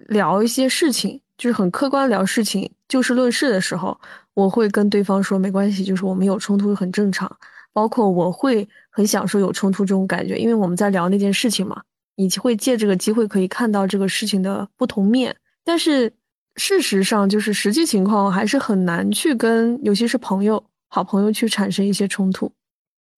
[0.08, 3.96] 聊一些事情，就是很客观聊事情，就事论事的时候，
[4.34, 7.30] 我会跟对方说没关系，就是我们有冲突很正常。
[7.72, 11.80] 包括我会很享受有冲突这种感觉，因为我们在聊那件事情嘛，
[12.16, 15.36] 你会借这个机会可以看到这个事情的不同面。
[15.62, 16.12] 但是
[16.58, 22.50] 事实上，就是实际情况还是很难去跟，尤其是朋友、好朋友去产生一些冲突。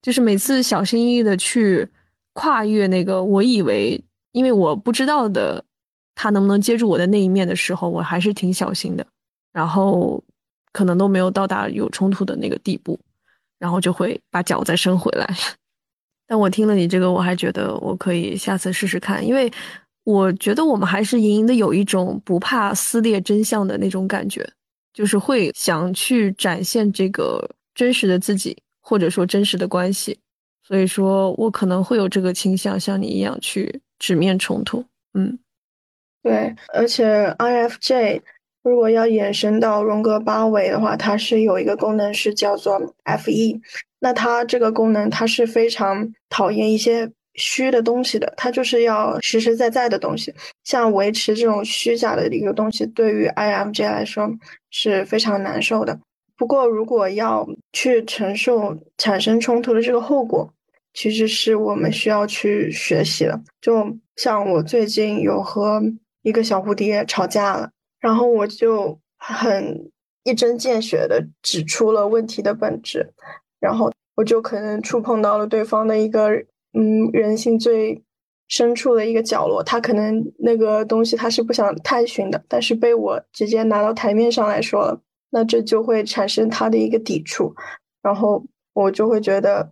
[0.03, 1.88] 就是每次小心翼翼的去
[2.34, 5.64] 跨越那个我以为，因为我不知道的
[6.14, 9.07] 他能不能接住我的那一面的时候，我还是挺小心的，
[9.53, 10.22] 然后
[10.72, 12.99] 可能都没有到达有冲突的那个地步，
[13.59, 15.28] 然后就会把脚再伸回来。
[16.26, 19.53] 但我听了你这个，我还觉得我可以下次试试看，因为
[20.05, 24.48] 我觉得我们还是隐隐的有一种不怕撕裂真相的那种感觉，
[24.92, 28.57] 就是会想去展现这个真实的自己。
[28.82, 30.18] 或者说真实的关系，
[30.66, 34.84] 所以说我可能会有这个倾向，像你一样去直面冲突。
[35.14, 35.38] 嗯，
[36.24, 38.20] 对，而且 IFJ
[38.64, 43.61] 如果要延伸到荣格八维的话，它是有一个功能是叫做 FE，
[44.01, 54.31] 那它这个功能它是非常讨厌一些虚的东西的，它就是要实实在在的东西，像维持这种虚假的一个东西，对于 IMJ 来说
[54.70, 55.99] 是非常难受的。
[56.37, 60.51] 不过，如果要去承受产生冲突的这个后果，
[60.95, 63.41] 其实是我们需要去学习的。
[63.61, 65.83] 就像我最近有和
[66.22, 67.70] 一个小蝴蝶吵架了，
[68.01, 69.91] 然后我就很
[70.24, 73.12] 一针见血的指出了问题的本质，
[73.61, 76.31] 然后我就可能触碰到了对方的一个
[76.73, 78.03] 嗯人性最
[78.49, 85.01] 深处的一个角落，他可能那个东西他是不想探寻的，但是被我直接拿到台面上来说了。
[85.33, 87.55] 那这就会产生他的一个抵触，
[88.03, 89.71] 然后我就会觉得，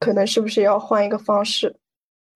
[0.00, 1.74] 可能是不是要换一个方式？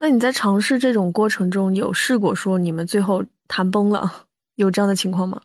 [0.00, 5.40] 那你在尝试这种过程中，有试过说你们最后谈崩了，有这样的情况吗？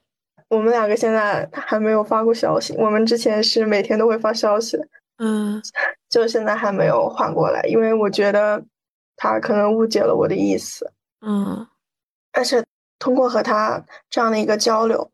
[0.49, 4.77] 我们两个现在还没有发过消息，我们之前是每天都会发消息，
[5.17, 5.61] 嗯，
[6.09, 8.63] 就现在还没有缓过来，因为我觉得
[9.15, 10.91] 他可能误解了我的意思，
[11.21, 11.67] 嗯，
[12.31, 12.63] 而且
[12.99, 15.09] 通过和他这样的一个交流，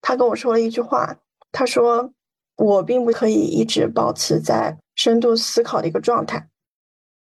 [0.00, 1.16] 他跟我说了一句话。
[1.52, 2.12] 他说
[2.58, 6.46] ：“我并不可以一直保持在深度思考的一个状态。”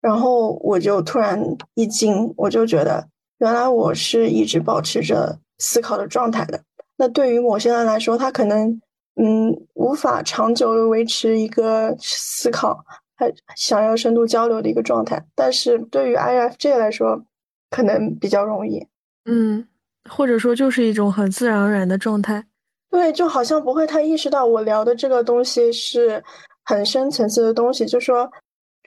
[0.03, 1.41] 然后我就突然
[1.75, 3.07] 一惊，我就觉得
[3.39, 6.61] 原来我是一直保持着思考的状态的。
[6.97, 8.69] 那对于某些人来说，他可能
[9.15, 12.85] 嗯无法长久的维持一个思考，
[13.17, 15.25] 他想要深度交流的一个状态。
[15.35, 17.23] 但是对于 INFJ 来说，
[17.71, 18.87] 可能比较容易。
[19.25, 19.67] 嗯，
[20.09, 22.45] 或者说就是一种很自然而然的状态。
[22.91, 26.23] 对，就好像不会太意识到我聊的这个东西是
[26.65, 28.31] 很深层次的东西，就说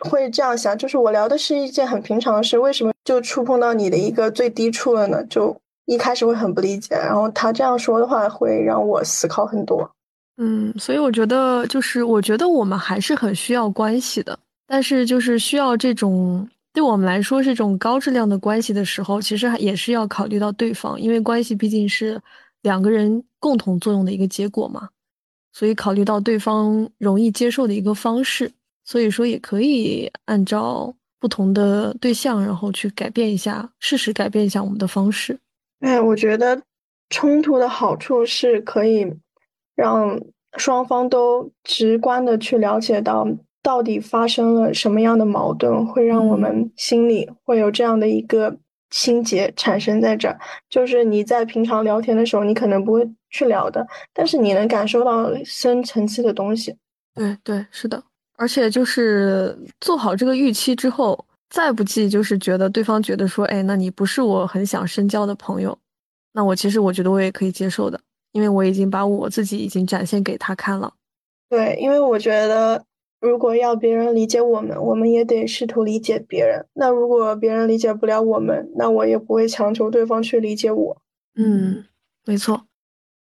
[0.09, 5.21] 会这样想，就是我聊的是一件很平常的事，为什么就触碰到你的一个最低处了呢？
[5.25, 9.89] 就一开始会很不理解，然后他这样说的话会让我思考很多。
[10.37, 22.21] 嗯，所以我觉得就是我觉得我们还是很需要关系的，但是就是需要这种对我们来说是这种高质量的关系的时候，其实也是要考虑到对方，因为关系毕竟是。
[22.63, 24.89] 两个人共同作用的一个结果嘛，
[25.53, 28.51] 所以考虑到对方容易接受的一个方式，
[28.83, 35.37] 所以说也可以按照不同的对象，然后去改变一下，适时改变一下我们的方式。
[35.79, 36.59] 哎，我觉得
[37.09, 39.05] 冲突的好处是可以
[39.77, 40.19] 让
[40.57, 43.25] 双方都直观的去了解到
[43.63, 48.57] 到底发生了什么样的矛盾，会让我们心里会有这样的一个。
[48.89, 56.73] 心结产生在这儿，就是你在平常聊天的时候，你可能不会去聊的，但是你能感受到深层次的东西。
[57.13, 58.01] 对对，是的，
[58.37, 65.77] 而且就是做好这个预期之后，再不济就是觉得对方觉得说，哎，那你不是我很想深交的朋友，
[66.31, 67.99] 那我其实我觉得我也可以接受的，
[68.37, 70.93] 因为我已经把我自己已经展现给他看了。
[71.49, 72.85] 对，因为我觉得。
[73.19, 76.63] 如果要别人理解我们，我们也得试图理解别人。
[76.73, 81.01] 那如果别人理解不了我们，那我也不会强求对方去理解我。
[81.35, 81.83] 嗯，
[82.27, 82.67] 没错。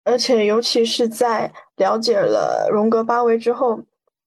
[0.05, 3.81] 而且，尤其是在了解了荣格八维之后，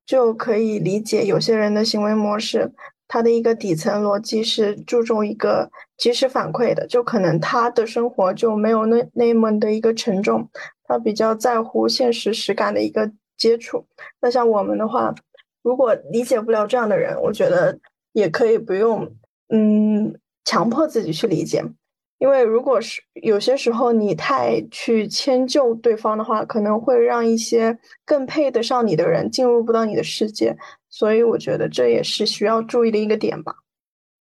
[0.05, 2.73] 就可以理解有些人的行为模式。
[3.07, 10.49] 他的一个底层逻辑是注重一个及时反馈的，就可能他的生活就没有那那么的一个沉重，
[10.83, 13.85] 他比较在乎现实实感的一个接触。
[14.21, 15.13] 那像我们的话。
[15.65, 17.79] 如果理解不了这样的人，我觉得
[18.11, 19.09] 也可以不用，
[19.47, 20.13] 嗯，
[20.43, 21.63] 强迫自己去理解，
[22.17, 30.53] 因为如果是有些时候你太去迁就对方的话，可能会让一些更配得上你的人进入不到你的世界，
[30.89, 33.55] 所以我觉得这也是需要注意的一个点吧。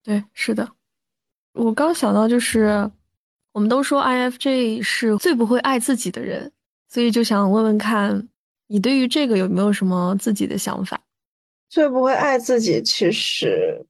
[0.05, 0.69] 对，是的。
[1.55, 2.89] 我刚想到就是，
[3.53, 6.51] 我们都说 IFJ 是最不会爱自己的人，
[6.89, 8.29] 所以就想问问看，
[8.67, 11.01] 你对于这个有没有什么自己的想法？
[11.69, 13.85] 最不会爱自己，其实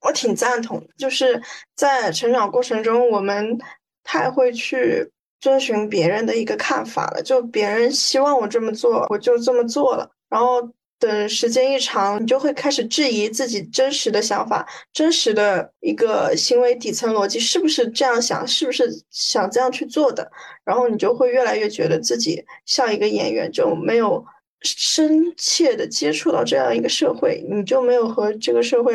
[0.00, 0.82] 我挺赞同。
[0.96, 1.42] 就是
[1.74, 3.58] 在成长过程中，我们
[4.02, 10.10] 太会去遵循别人的一个看法了，就别人希望我这么做，我就这么做了。
[10.28, 10.66] 然后
[11.02, 20.30] 等时间一长，你就会开始质疑自己真实的想法、真实的一个行为底层逻辑是不是这样想，是不是想这样去做的。
[20.64, 24.24] 然后你就会越来越觉得自己像一个演员，就没有。
[24.64, 28.94] 深切的接触到这样一个社会，你就没有和这个社会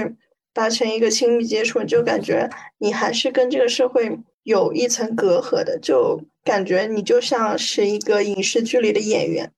[0.54, 9.52] 达成一个亲密接触，你就感觉你还是跟这个社会有一层隔阂的，就感觉你就像是一个影视剧里的演员。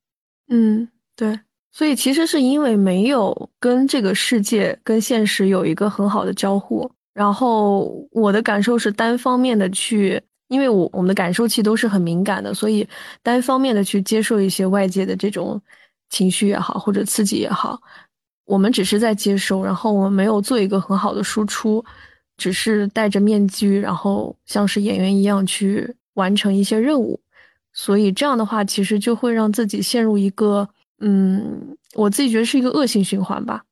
[0.49, 1.41] 嗯，对。
[1.79, 12.85] 所以其实是因为没有跟这个世界、跟现实有一个很好的交互，然后我的感受是单方面的去，因为我我们的感受器都是很敏感的，所以
[13.23, 15.61] 单方面的去接受一些外界的这种。
[16.09, 17.79] 情绪也好，或者刺激也好，
[18.45, 21.85] 我们只是在接收，然后我们没有做一个很好的输出，
[22.35, 27.17] 只是戴着面具，然后像是演员一样去完成一些任务，
[27.73, 30.67] 所以这样的话，其实就会让自己陷入一个，
[30.99, 33.63] 嗯，我自己觉得是一个恶性循环吧。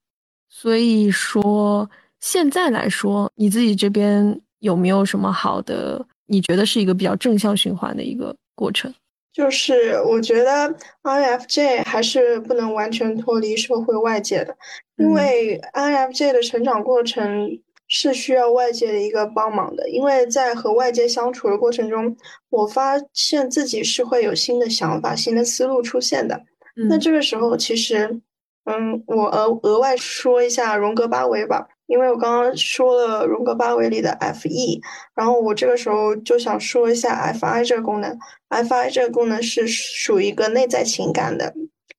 [0.49, 6.05] 所以说，现在来说，你自己这边有没有什么好的？
[6.25, 8.93] 你觉得是一个比较正向循环的一个过程？
[9.33, 14.55] 就是我觉得 INFJ 还是不能完全脱离社会外界的，
[14.97, 17.47] 因为 INFJ 的成长过程
[17.87, 19.87] 是需要外界的一个帮忙的。
[19.89, 22.17] 因为在和外界相处的过程中，
[22.49, 26.41] 我发现自己是会有新的想法、新的思路出现的。
[26.89, 28.21] 那这个时候，其实，
[28.65, 31.67] 嗯，我额额外说一下荣格八维吧。
[31.87, 34.81] 因为我刚刚说了荣格八维里的 F E，
[35.15, 38.19] 然后我这个时候就想说一下 F I 这个功能。
[38.49, 41.53] F I 这个功能是属于一个内在情感的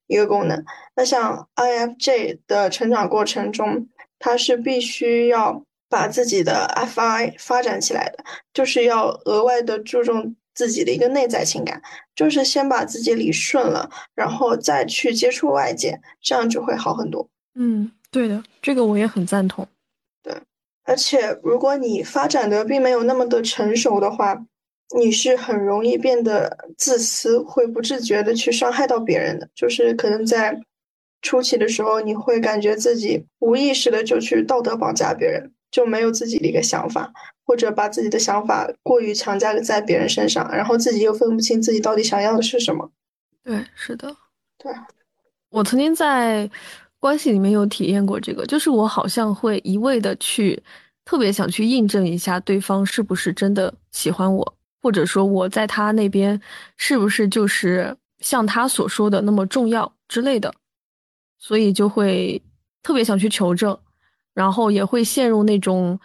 [0.06, 0.62] 一个功能。
[0.94, 8.22] 那像 I F J 的成长过程中，它是必须要把自己的 F I 发展起来的，
[8.52, 11.80] 就是要额外的注重自己的一个内在情感，
[12.16, 17.28] 就是先把自己理顺了，然后再去接触外界，这样就会好很多。
[17.54, 19.64] 嗯，对的，这个我也很赞同。
[20.20, 20.34] 对
[20.82, 24.36] 而且，如果你发展的并没有那么的成熟的话，
[24.96, 29.48] 你是很容易变得自私，会不自觉的去伤害到别人的。
[29.54, 30.60] 就是可能在
[31.22, 37.12] 初期的时候，你会感觉自己无意识的就去道德绑架别人，就没有自己的一个想法，
[37.44, 42.90] 或者把自己的想法过于强加在别人身上，然后自己又分不清自己到底想要的是什么。
[43.42, 44.16] 对，是的，
[44.58, 44.72] 对。
[45.50, 46.50] 我曾经在。
[47.00, 50.60] 关系里面有体验过这个，就是我好像会一味的去
[51.04, 56.42] 特别想去印证一下对方是不是真的喜欢我，或者说我在他那边
[56.76, 60.52] 是不是就是像他所说的那么重要之类的，
[61.38, 62.42] 所以就会
[62.82, 63.78] 特别想去求证，
[64.38, 65.98] 然后也会陷入那种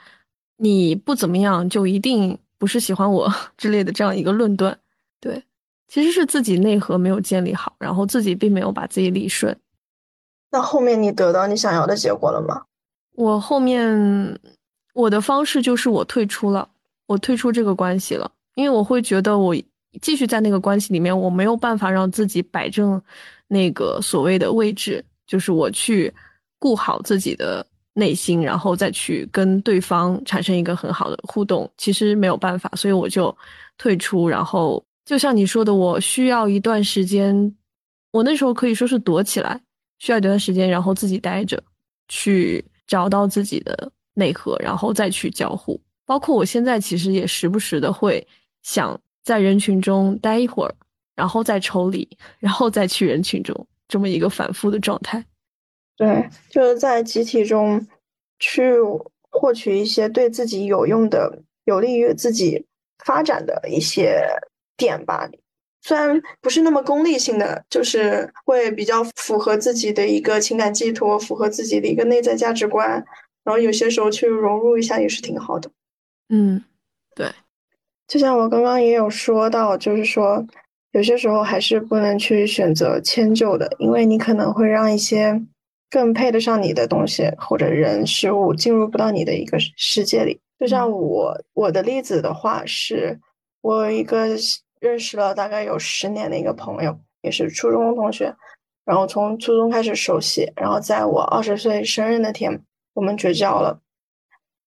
[0.57, 4.75] 你不怎么样就一定不是喜欢我 之类的这样一个论断。
[5.19, 5.43] 对，
[5.87, 9.55] 其实是自己内核没有建立好，然后自己并没有把自己理顺。
[10.49, 12.63] 那后面你得到你想要的结果了吗？
[13.11, 14.39] 我后面
[14.95, 16.67] 我的方式就是我退出了，
[17.05, 19.55] 我退出这个关系了，因为我会觉得我
[20.01, 22.99] 继续在那个关系里面，我没有办法让自己摆正
[23.47, 26.11] 那个所谓的位置，就是我去
[26.57, 27.63] 顾好自己的
[27.93, 33.35] 内心，然后再去跟对方产生一个很好的互动，其实没有办法，所以我就
[33.77, 34.27] 退出。
[34.27, 37.55] 然后就像你说的，我需要一段时间，
[38.11, 39.61] 我那时候可以说是躲起来。
[39.99, 41.63] 需要一段时间，然后自己待着，
[42.09, 45.79] 去找到自己的内核，然后再去交互。
[46.05, 48.27] 包括我现在其实也时不时的会
[48.63, 50.75] 想在人群中待一会儿，
[51.15, 52.05] 然后再抽离，
[52.39, 55.23] 然后再去人群中，这么一个反复的状态。
[56.05, 57.85] 对，就是在集体中
[58.39, 58.73] 去
[59.29, 62.65] 获取一些对自己有用的、有利于自己
[63.05, 64.25] 发展的一些
[64.75, 65.29] 点吧。
[65.81, 72.89] 虽然不是那么功利性的，就是会比较符合自己的一个情感寄托，符合自己的一个内在价值观，
[73.43, 75.69] 然后有些时候去融入一下也是挺好的。
[76.29, 76.63] 嗯，
[77.15, 77.29] 对。
[78.07, 80.45] 就像我刚刚也有说到，就是说
[80.91, 85.41] 有些时候还是不能去选择迁就的，因为你可能会让一些
[85.93, 90.41] 更配得上你的东西或者人事物进入不到你的一个世界里。
[90.57, 93.19] 就像我我的例子的话，是
[93.61, 94.25] 我有一个
[94.79, 98.33] 认识了大概有十年的一个朋友，也是初中同学，
[98.83, 102.63] 然后从初中开始熟悉，然后在我二十岁生日那天，
[102.95, 103.79] 我们绝交了。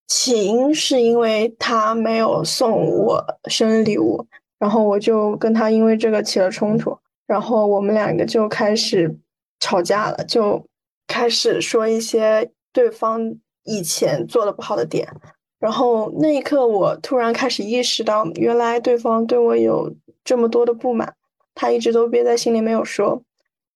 [0.06, 4.24] 起因是因为他没有送我生日礼物，
[4.60, 6.96] 然后我就跟他因为这个起了冲突，
[7.26, 9.18] 然后我们两个就开始
[9.58, 10.64] 吵架了，就
[11.06, 15.08] 开始说一些对方以前做的不好的点，
[15.58, 19.94] 然后那一刻我突然开始意识到，原来对方对我有
[20.24, 21.14] 这么多的不满，
[21.54, 23.22] 他一直都憋在心里没有说，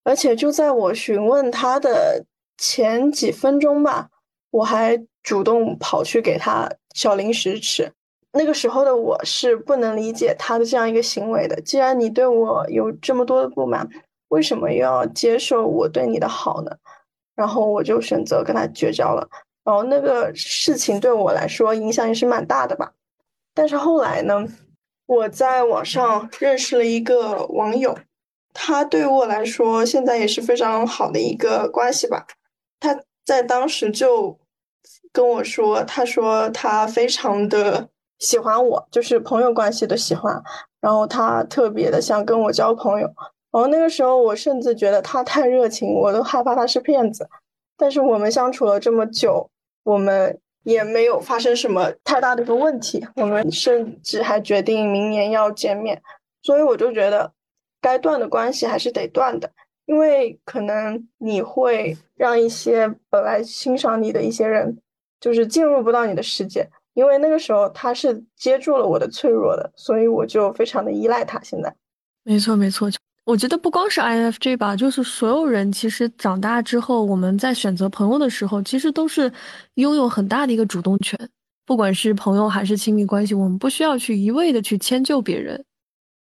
[0.05, 2.25] 而且就在我询问他的
[2.59, 4.09] 前几分钟吧，
[4.51, 5.01] 我还。
[5.23, 7.93] 主动跑去给他小零食吃，
[8.33, 11.61] 那个时候的我是不能理解他的这样一个行为的。
[11.61, 13.87] 既然你对我有这么多的不满，
[14.29, 16.71] 为什么又要接受我对你的好呢？
[17.41, 19.27] 然后我就选择跟他绝交了。
[19.65, 22.93] 然后那个事情对我来说影响也是蛮大的吧。
[23.55, 24.47] 但是后来呢，
[25.07, 27.97] 我在网上认识了一个网友，
[28.53, 32.27] 他对我来说现在也是非常好的一个关系吧。
[32.79, 34.39] 他在当时就。
[35.13, 37.89] 跟我说，他说他非常的
[38.21, 40.41] 喜欢我，就是朋友关系的喜欢，
[40.81, 43.13] 然后他特别的想跟我交朋友，
[43.51, 47.29] 然后那个时候我甚至觉得他太热情，我都害怕他是骗子。
[47.77, 49.49] 但是我们相处了这么久，
[49.85, 56.01] 我们也没有发生什么太大的一个问题，我们甚至还决定明年要见面，
[56.43, 57.33] 所以我就觉得
[57.81, 59.51] 该断的关系还是得断的，
[59.87, 64.79] 因为可能你会让一些本来欣赏你的一些人。
[65.21, 71.39] 就是进入不到你的世界，因为那个时候他是接住了我的脆弱的，所以我就非常的依赖他。
[71.43, 71.71] 现在，
[72.25, 72.89] 没错没错，
[73.25, 79.33] 我觉得不光是 INFJ 吧，就是所有人其实长大之后，我们在选择朋友的时候，其实都是
[79.75, 81.19] 拥有很大的一个主动权。
[81.65, 85.65] 不管是朋友还是亲密关系，我们不需要去一味的去迁就别人。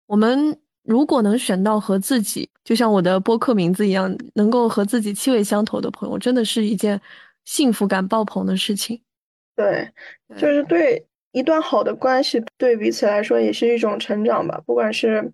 [0.06, 7.00] 我们如果能选到和自己，就像我的播客名字一样，能够和自己气味相投的朋友，真的是一件。
[7.44, 9.02] 幸福感爆棚的事情，
[9.56, 9.90] 对，
[10.38, 14.62] 就是对一段好的关系，对彼此来说也是一种成长吧。
[14.64, 15.28] 不管是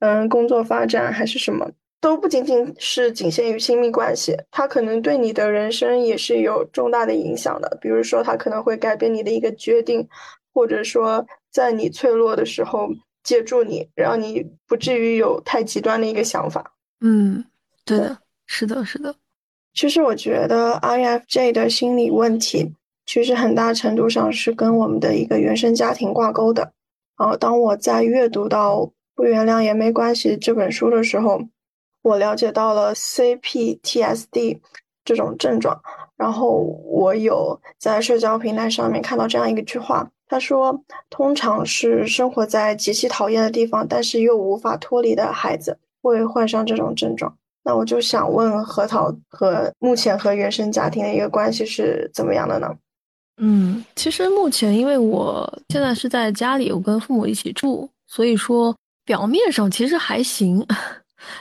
[0.00, 1.70] 嗯工作发展还是什么，
[2.00, 7.78] 都不仅仅是仅限于亲密关系，它可能对你的人生也是有重大的影响的。
[7.80, 10.06] 比如说，它可能会改变你的一个决定，
[10.52, 12.88] 或者说在你脆弱的时候
[13.24, 16.72] 借助你，让你不至于有太极端的一个想法。
[17.00, 17.44] 嗯，
[17.84, 19.14] 对的，是的，是的。
[19.74, 22.72] 其实我觉得 INFJ 的心理问题，
[23.06, 26.72] 其实很大程度上是跟我们的一个原生家庭挂钩的。
[27.16, 28.76] 然后，当我在阅读到
[29.18, 31.42] 《不原谅也没关系》这本书的时候，
[32.02, 34.60] 我了解到了 CPTSD
[35.04, 35.76] 这种症状。
[36.16, 52.72] 然后，我有在社交平台上面看到这样一个句话，他说：“通常是生活在极其讨厌的地方，但是又无法脱离的孩子，会患上这种症状。”那我就想问核桃和目前和原生家庭的一个关系是怎么样的呢？
[53.38, 58.72] 嗯，其实目前因为我现在是在家里，我跟父母一起住，所以说
[59.08, 60.62] 表面上其实还行。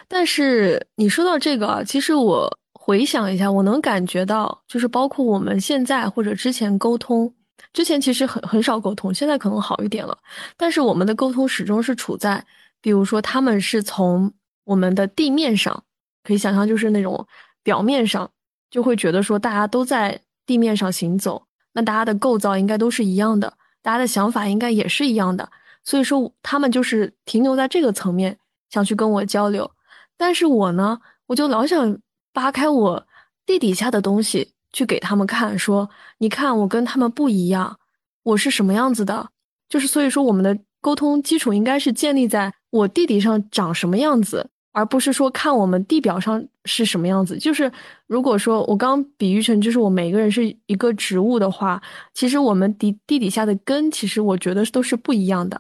[0.07, 7.30] 但是你说到这个，其实我回想一下，我能感觉到，就是包括我们现在或者之前沟通，
[7.74, 10.18] 之前其实很很少沟通，现在可能好一点了。
[10.55, 12.41] 但是我们的沟通始终是处在，
[12.80, 14.32] 比如说他们是从
[14.63, 15.84] 我们的地面上。
[16.24, 17.26] 可以想象，就是那种
[17.63, 18.30] 表面上
[18.70, 21.41] 就会觉得说大家都在地面上行走，
[21.74, 25.49] 那大家的构造应该都是一样的，大家的想法应该也是一样的，
[25.88, 28.38] 所以说他们就是停留在这个层面
[28.69, 29.71] 想去跟我交流，
[30.17, 31.97] 但是我呢，我就老想
[32.33, 33.07] 扒开我
[33.45, 37.79] 地底下的东西去给他们看，说你看我跟他们不一样，
[38.23, 39.29] 我是什么样子的，
[39.69, 44.49] 就是所以说我们的沟通基础应该是建立在我地底上长什么样子。
[44.73, 47.71] 而不是说看我们地表上是什么样子，就是
[48.05, 51.81] 如果说我刚比喻成就是我每个人是一个植物的话，
[52.13, 55.59] 其实我们地地底下的根，其实我觉得都是不一样的。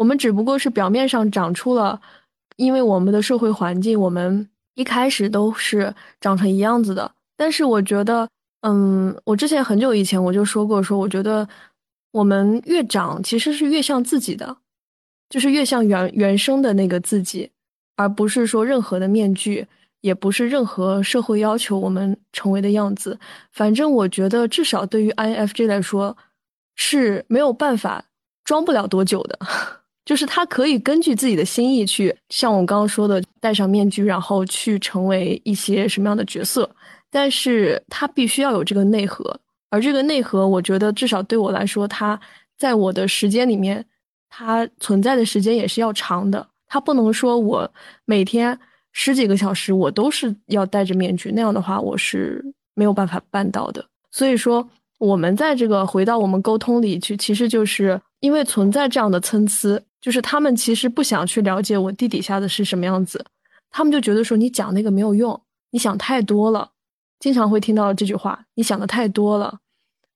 [0.00, 2.00] 我们只不过是表面上长出了，
[2.56, 7.12] 因为我们的社会环境，我们一开始都是长成一样子的。
[7.36, 8.26] 但是我觉得，
[8.62, 11.46] 嗯，我之前很久以前我就说过，说我觉得
[12.12, 14.56] 我们越长其实是越像自己的，
[15.28, 17.50] 就是越像原原生的那个自己。
[17.96, 19.66] 而不是说任何的面具，
[20.00, 23.18] 也不是任何社会要求我们成为的样子。
[23.52, 26.16] 反正我觉得，至少对于 INFJ 来说，
[26.74, 28.02] 是没有办法
[28.42, 29.38] 装不了多久的。
[30.04, 36.68] 就是他可以根据自己的心意去，像我刚刚说的，戴上面具，然后去成为一些什么样的角色。
[37.10, 39.38] 但是他必须要有这个内核，
[39.68, 42.18] 而这个内核，我觉得至少对我来说，它
[42.56, 43.84] 在我的时间里面，
[44.28, 46.46] 它存在的时间也是要长的。
[46.68, 47.68] 他不能说我
[48.04, 48.56] 每天
[48.92, 52.44] 十几个小时我都是要戴着面具，那样的话我是
[52.74, 53.84] 没有办法办到的。
[54.12, 63.24] 所以说，我们在这个回到我们沟通里去，其实就是因为存在这样的参差，就是他们其实不想去了解我地底下的是什么样子，
[63.70, 65.40] 他们就觉得说你讲那个没有用，
[65.70, 66.70] 你想太多了。
[67.18, 69.58] 经常会听到这句话：“你想的太多了，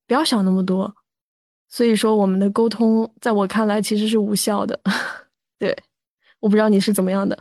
[0.06, 0.94] 不要想那么多。”
[1.68, 4.80] 所以说，我们的沟通在我看来其实是无效的。
[5.58, 5.76] 对，
[6.40, 7.38] 我不知道你是怎么样的。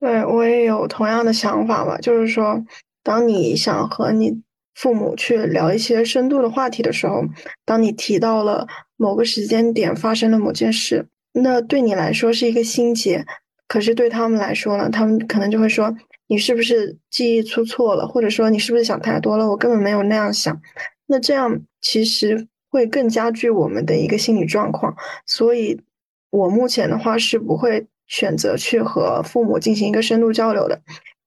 [0.00, 2.60] 对我也有同样的想法吧，就是说，
[3.04, 4.42] 当你想和你
[4.74, 7.22] 父母去聊一些深度的话题的时候，
[7.64, 8.66] 当你提到了
[8.98, 13.24] 某个时间点发生了某件事，那对你来说是一个心结，
[13.66, 15.96] 可是对他们来说呢，他们可能就会说。
[16.30, 19.48] 你是不是记忆出错了，或者说你是不是想太多了？
[19.48, 20.60] 我根本没有那样想。
[21.06, 24.94] 那这样其实会更加剧我们的一个心理状况。
[25.24, 25.80] 所以，
[26.28, 30.78] 我目前的话是不会选择去和父母进行一个深度交流的，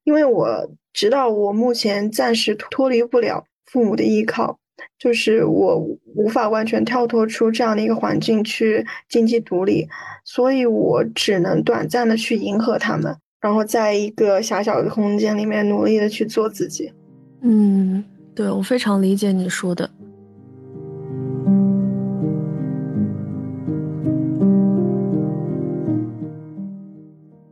[0.04, 4.60] 因为我知道我目前暂时脱离不了父母的依靠，
[4.98, 5.78] 就是我
[6.16, 9.88] 无法完全跳脱出这样的一个环境去经济独立，
[10.24, 13.16] 所以我只能短暂的去迎合他们。
[13.40, 16.94] 然后在一个狭小的空间里面努力的去做自己。
[17.42, 18.04] 嗯，
[18.36, 19.90] 对我非常理解你说的。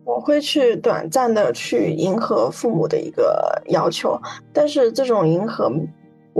[0.06, 4.20] 我会去短暂的去迎合父母的一个要求，
[4.54, 5.72] 但是这种迎合，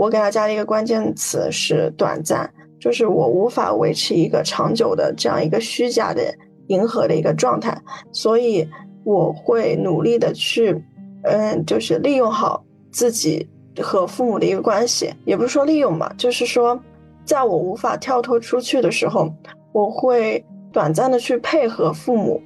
[0.00, 6.22] 我给他加了一个关键词是短暂，就是我无法维持一个长久的这样一个虚假的
[6.68, 7.76] 迎合的一个状态，
[8.10, 8.66] 所以。
[9.02, 10.78] 我会努力的去，
[11.22, 13.48] 嗯，就是利用好自己
[13.80, 16.78] 和父母的一个关系，也不是说利用吧，就是说，
[17.24, 19.32] 在我无法跳脱出去的时候，
[19.72, 22.38] 我会短暂的去配合父母，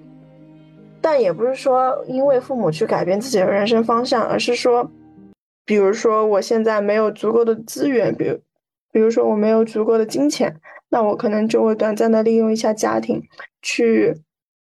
[1.01, 4.89] 但也不是说因为父母去改变自己的人生方向，而是说，
[5.65, 8.39] 比如说我现在没有足够的资源，比如，
[8.93, 10.61] 比如说我没有足够的金钱，
[10.91, 13.23] 那我可能就会短暂的利用一下家庭，
[13.63, 14.21] 去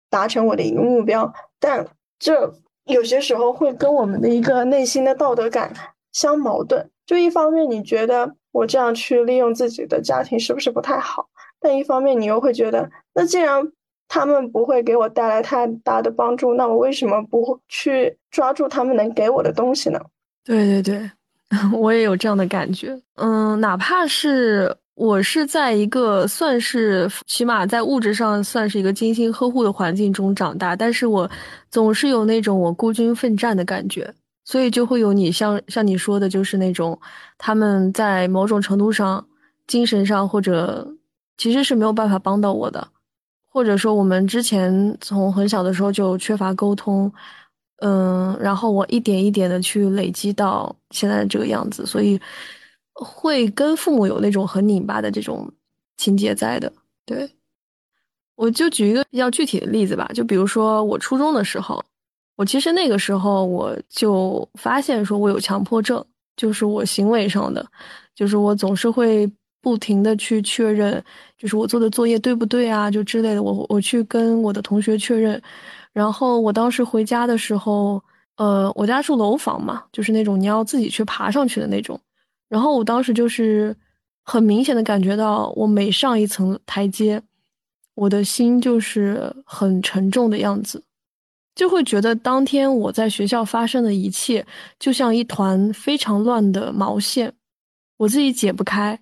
[0.10, 1.34] 达成我的一个目标。
[1.60, 1.88] 但
[2.20, 2.54] 这
[2.86, 5.74] 有些时候会跟我们的一个内心的道德感
[6.12, 6.90] 相矛盾。
[7.06, 11.28] 就一方面，你觉得我这样去利用自己的家庭是不是不太好？
[11.60, 13.72] 但一方面，你又会觉得，那既然
[14.08, 20.00] 他们不会给我带来太大的帮助，那我为什么不去抓住他们能给我的东西呢？
[20.44, 21.12] 对对对，
[21.74, 23.00] 我也有这样的感觉。
[23.16, 24.76] 嗯，哪怕是。
[24.96, 31.28] 我是在一个算是起码在物质上算是一个精心呵护的环境中长大，但是我
[31.72, 34.14] 总是有那种我孤军奋战的感觉，
[34.46, 37.00] 所以就会有你像像你说的，就是那种
[37.40, 39.26] 他们在某种程度上
[39.66, 40.88] 精神上或者
[41.38, 42.88] 其实是没有办法帮到我的，
[43.50, 47.12] 或者说我们之前从很小的时候就缺乏沟通，
[47.82, 52.20] 嗯，然后我一点一点的去累积到现在这个样子，所以。
[52.94, 55.50] 会跟父母有那种很拧巴的这种
[55.98, 56.72] 情节在的，
[57.04, 57.28] 对，
[58.36, 61.84] 我就举一个比较具体的例子吧，就比如说我初中的时候，
[62.36, 66.04] 我其实那个时候我就发现说我有强迫症，
[66.36, 67.66] 就是我行为上的，
[68.14, 69.28] 就是我总是会
[69.62, 71.04] 不停的去确认，
[71.38, 75.42] 就是我做的作业对不对啊，就之类的，我我去跟我的同学确认，
[75.94, 78.02] 然后我当时回家的时候，
[78.38, 82.00] 呃，我家住楼房嘛，就是那种你要自己去爬上去的那种。
[82.48, 83.76] 然后我当时就是
[84.24, 87.22] 很明显的感觉到，我每上一层台阶，
[87.96, 90.84] 我的心就是很沉重的样子，
[91.56, 94.46] 就会觉得当天我在学校发生的一切，
[94.80, 97.34] 就像一团非常乱的毛线，
[97.98, 99.00] 我自己解不开，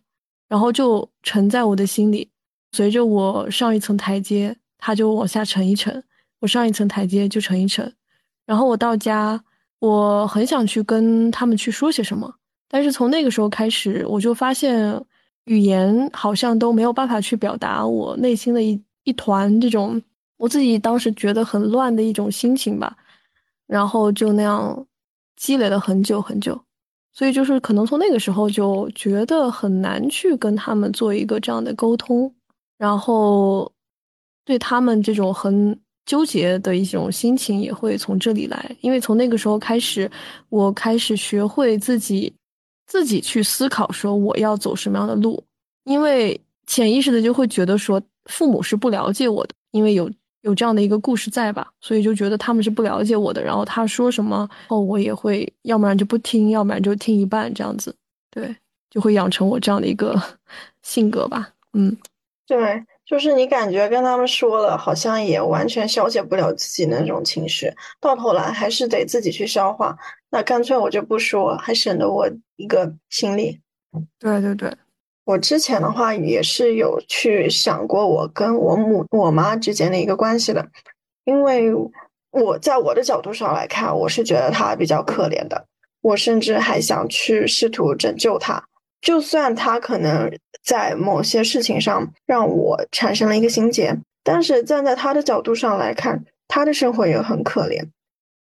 [0.47, 2.29] 然后就沉在我的心里，
[2.71, 6.03] 随着我上一层台阶，它就往下沉一沉，
[6.39, 7.93] 我上一层台阶就沉一沉，
[8.45, 9.43] 然后我到家，
[9.79, 12.33] 我很想去跟他们去说些什么。
[12.67, 15.03] 但是从那个时候开始，我就发现
[15.45, 20.01] 语言好像都没有办法去表达我内心的一一团这种
[20.37, 22.95] 我自己当时觉得很乱的一种心情吧，
[23.67, 24.85] 然后就那样
[25.35, 26.59] 积累了很久很久，
[27.11, 32.33] 所以就是可能从那个时候就觉得很难去跟他们做一个这样的沟通，
[32.77, 33.71] 然后
[34.45, 35.77] 对他们这种很
[36.09, 40.09] 纠结的一种心情也会从这里来，因为从那个时候开始，
[40.49, 42.33] 我开始学会自己。
[42.91, 45.43] 自己去思考说我要走什么样的路，
[45.83, 57.93] 因为潜意识的就会觉得说父母是不了解我的，因为有有这样的一个故事在吧，所以就觉得他们是不了解我的，然后他说什么哦我也会要不然就不听，要不然就听一半这样子。
[58.31, 58.55] 对，
[58.89, 60.19] 就会养成我这样的一个
[60.81, 61.47] 性格吧。
[61.73, 61.95] 嗯，
[62.47, 69.97] 对，就是你感觉跟他们说了，好像也完全消解不了自己那种情绪，到头来还是得自己去消化。
[70.29, 73.59] 那干脆我就不说，还省得我一个心力。
[74.19, 74.71] 对对对，
[75.25, 80.63] 我之前的话也是有去想过我跟我母我妈之间的一个关系的，
[81.25, 81.73] 因为
[82.29, 85.65] 我在我的角度上来看，我是觉得她比较可怜的，
[86.01, 88.63] 我甚至还想去试图拯救她，
[89.01, 90.31] 就算她可能
[90.63, 97.83] 在某些事情上让我产生了一个心结，但是站在他的角度上来看，他的生活也很可怜，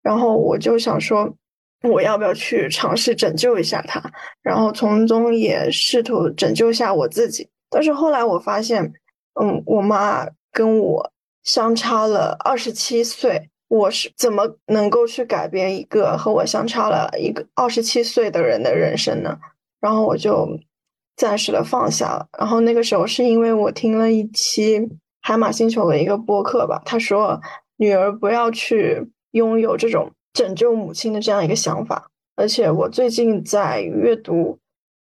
[0.02, 1.34] 然后我就想说。
[1.82, 4.02] 我要不要去尝试拯救一下他，
[4.42, 7.48] 然后从中也试图拯救下我自己？
[7.70, 8.82] 但是后来我发现，
[9.40, 11.12] 嗯，我妈跟我
[11.44, 19.38] 相差了二十七岁，我是怎么能够去改变一个和我相差了一个二十七岁的人的人生呢？
[19.78, 20.58] 然后我就
[21.16, 22.26] 暂时的放下了。
[22.38, 24.80] 然后那个时候是因为我听了一期
[25.22, 27.40] 海马星球的一个播客吧，他说
[27.76, 30.10] 女儿不要去拥有这种。
[30.36, 34.34] 拯救母亲的这样一个想法，而且我最近在阅读《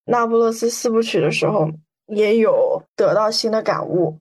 [0.05, 1.69] 那不勒斯四部曲》的时候，
[2.07, 4.17] 也有得到新的感悟。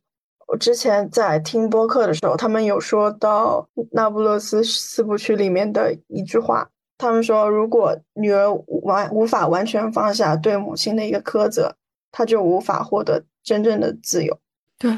[0.46, 6.68] 我之前在听播客的时候，他们有说到《那不勒斯四部曲》里面的一句话，
[6.98, 11.74] 他们说，如果女儿完无法完全放下对母亲的一个苛责，
[12.10, 14.38] 她就无法获得真正的自由。
[14.78, 14.96] 对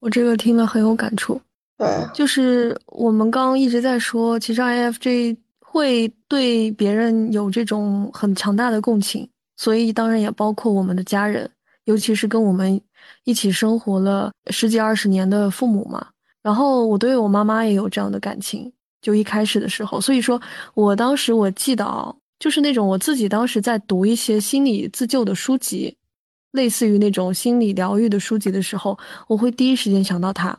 [0.00, 1.40] 我这个听了很有感触。
[1.78, 5.36] 对，就是我们刚刚一直在说，其实 INFJ。
[5.64, 9.26] 会对别人有这种很强大的共情，
[9.56, 11.50] 所以当然也包括我们的家人，
[11.84, 12.78] 尤其是跟我们
[13.24, 16.06] 一起生活了十几二十年的父母嘛。
[16.42, 20.38] 然后我对我妈妈也有这样的感情，就一开始的时候，所以说
[20.74, 25.96] 我当时我记得啊，就是那种我自己当时在读一些心理自救的书籍，
[26.52, 30.56] 类似于那种心理疗愈的书籍的时候，我会第一时间想到他。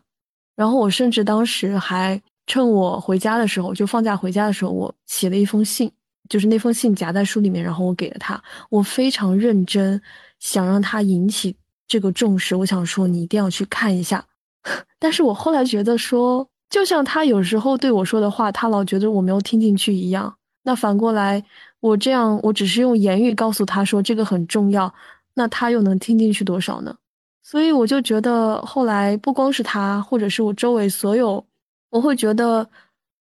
[0.56, 2.22] 然后我甚至当时还。
[2.46, 5.90] 趁我回家的时候，就放假回家的时候，我写了一封信，
[6.28, 8.44] 就是那封信夹在书里面，然后我给了他。
[8.70, 10.02] 我非常认真，
[10.40, 11.56] 想让他引起
[11.88, 12.54] 这个重视。
[12.54, 14.26] 我想说，你一定要去看一下。
[15.00, 20.36] 但是我后来觉得说，就像他有时候对我说的话，他老觉得我没有听进去一样。
[20.64, 21.42] 那反过来，
[21.80, 24.94] 我这样，我只是用言语告诉他说这个很重要，
[25.34, 26.96] 那他又能听进去多少呢？
[27.42, 31.46] 所以我就觉得，后来不光是他，或者是我周围所有。
[31.90, 32.68] 我会觉得，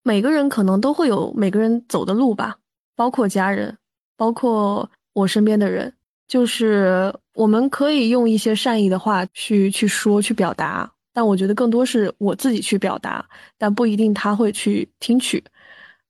[0.03, 2.57] 每个人可能都会有每个人走的路吧，
[2.97, 3.77] 包括家人，
[4.17, 5.93] 包括我身边的人。
[6.29, 13.23] 就是我们可以用一些善意的话去去说、去表达，但我觉得更多是我自己去表达，
[13.59, 15.43] 但不一定他会去听取。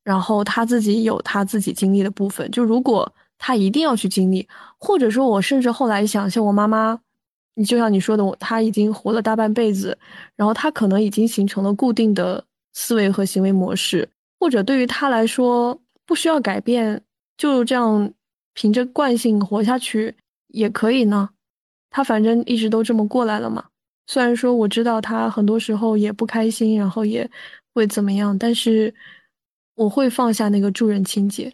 [0.05, 3.13] 然后他自己有他自己经历的部分，就如果
[3.45, 4.47] 他一定要去经历，
[4.79, 7.01] 或者说我甚至后来想，像我妈妈。
[7.55, 9.99] 你就像你说的，我他已经活了大半辈子，
[10.37, 14.09] 然后他可能已经形成了固定的思维和行为模式，
[14.41, 17.03] 或者对于他来说不需要改变，
[17.37, 18.11] 就这样
[18.55, 20.15] 凭着惯性活下去
[20.49, 21.29] 也可以呢。
[21.91, 23.63] 他反正一直都这么过来了嘛。
[24.07, 27.31] 虽然说我知道他很多时候也不开心，然后也
[27.75, 28.95] 会怎么样，但是
[29.75, 31.53] 我会放下那个助人情节。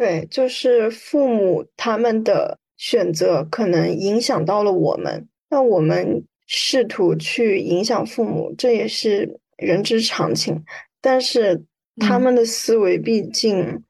[0.00, 5.28] 对，就是父母他们的选择可能影响到了我们。
[5.50, 10.64] 那我们试图去影响父母，这也是人之常情。
[11.02, 11.62] 但是
[11.98, 13.84] 他们的思维毕竟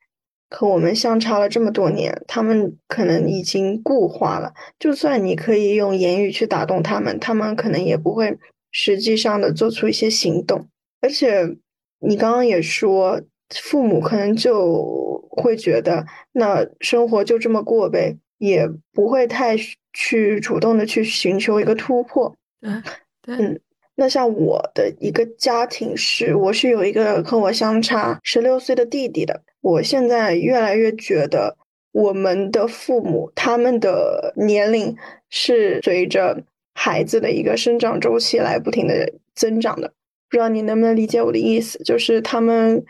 [0.49, 4.53] 和我们相差了这么多年，他们可能已经固化了。
[4.81, 8.37] 就算你可以用言语去打动他们，他们可能也不会
[8.73, 10.69] 实际上的做出一些行动。
[11.01, 11.57] 而且
[12.01, 13.23] 你刚刚也说，
[13.55, 18.17] 父母可能就会觉得，那生活就这么过呗。
[18.39, 19.55] 也不会太
[19.93, 22.35] 去主动的去寻求一个突破。
[23.21, 23.61] 对，嗯，
[23.97, 29.43] 那像我的一个家庭是，我是有一个和我相差十六岁的弟弟的。
[29.61, 31.55] 我现在越来越觉得，
[31.93, 34.97] 我们的父母他们的年龄
[35.29, 36.43] 是随着
[36.73, 39.87] 孩子的一个生长周期来不停的增长的。
[40.31, 41.79] 不知道你能不能理解我的意思？
[41.85, 42.83] 就是他们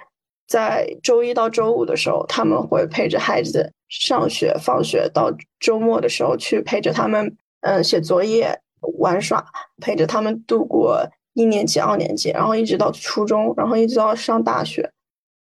[0.50, 3.72] 在周一到周五的时候，他们会陪着孩子。
[3.88, 8.60] 上学、放学到周末的时候去陪着他们，嗯，写作业、
[8.98, 9.44] 玩耍，
[9.80, 14.92] 陪着他们度过一年级、二年级，然后一直到初中，然后一直到上大学。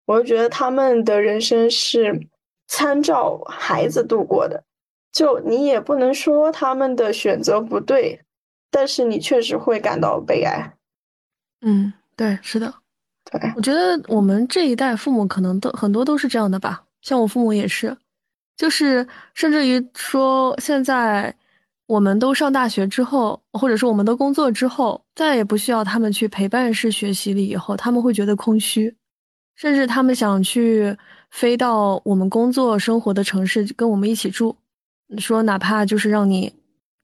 [0.07, 2.27] 我就觉得他们的人生是
[2.67, 4.65] 参照孩子度过的，
[5.13, 8.23] 就你也不能说他们的选择不对，
[8.73, 10.75] 但是你确实会感到悲哀。
[11.61, 12.75] 嗯，对，是的，
[13.57, 17.97] 我觉得我们这一代父母可能都很多都是这样的吧，像我父母也是。
[18.57, 21.35] 就是甚至于说，现在
[21.87, 27.41] 我们都上大学之后，或者说我们都工作之后，再也不需要他们去陪伴式学习了。
[27.41, 28.95] 以后他们会觉得空虚，
[29.57, 30.97] 甚至他们想去
[31.31, 34.55] 飞到我们工作生活的城市跟我们一起住，
[35.19, 36.53] 说哪怕就是让你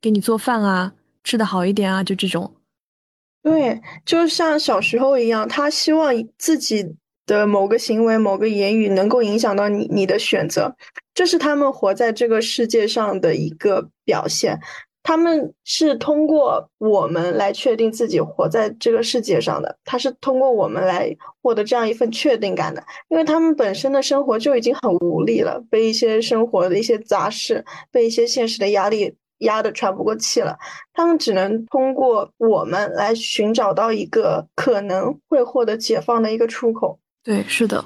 [0.00, 0.92] 给你做饭啊，
[1.24, 2.52] 吃的好一点啊，就这种。
[3.42, 6.96] 对，就像小时候一样，他希望自己。
[7.28, 10.74] 的某个行为、某个言语能够影响到你你的选择，
[11.12, 14.58] 这是他们活在这个世界上的一个表现。
[15.02, 22.82] 他们是通过我们来确定自己活在这个世界上的，他是通过我们来获得这样一份确定感的。
[23.10, 27.62] 因为他们本身的生活就已经很无力了，被一些生活的一些杂事、
[27.92, 30.58] 被一些现实的压力压得喘不过气了，
[30.92, 36.98] 他们只能通过我们来寻找到一个可能会获得解放的一个出口。
[37.22, 37.84] 对，是的，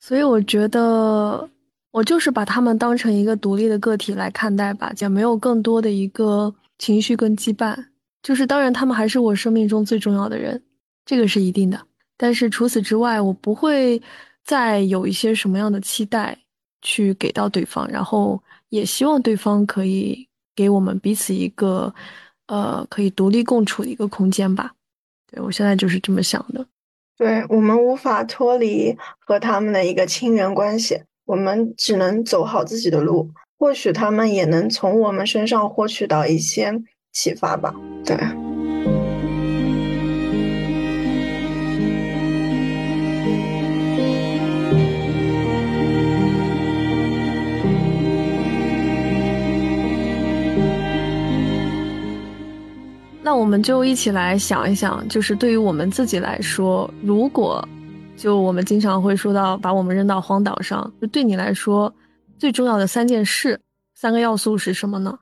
[0.00, 1.48] 所以我觉得
[1.90, 7.76] 我就是把他们当成一个独立的个体来看待吧，也没有更多的一个情绪跟羁绊。
[8.22, 10.62] 就是当然，他们还是我生命中最重要的人，
[11.04, 11.80] 这个是一定的。
[12.16, 14.00] 但是除此之外，我不会
[14.44, 16.38] 再有一些什么样的期待
[16.82, 21.94] 去给到对方，然后也希望对方可以给我们彼此一个
[22.46, 24.72] 呃可以独立共处的一个空间吧。
[25.30, 26.66] 对我现在就是这么想的。
[27.16, 33.30] 对我们无法脱离和他们的一个亲缘关系，我们只能走好自己的路。
[33.58, 36.82] 或许他们也能从我们身上获取到一些
[37.12, 37.72] 启发吧。
[38.04, 38.51] 对。
[53.52, 57.62] 们就一起来想一想，就是对于我们自己来说，如果
[58.16, 61.92] 就我们经常会说到把我们扔到荒岛上，就对你来说
[62.38, 63.60] 最重要的三件事、
[63.94, 65.18] 三个要素是什么呢？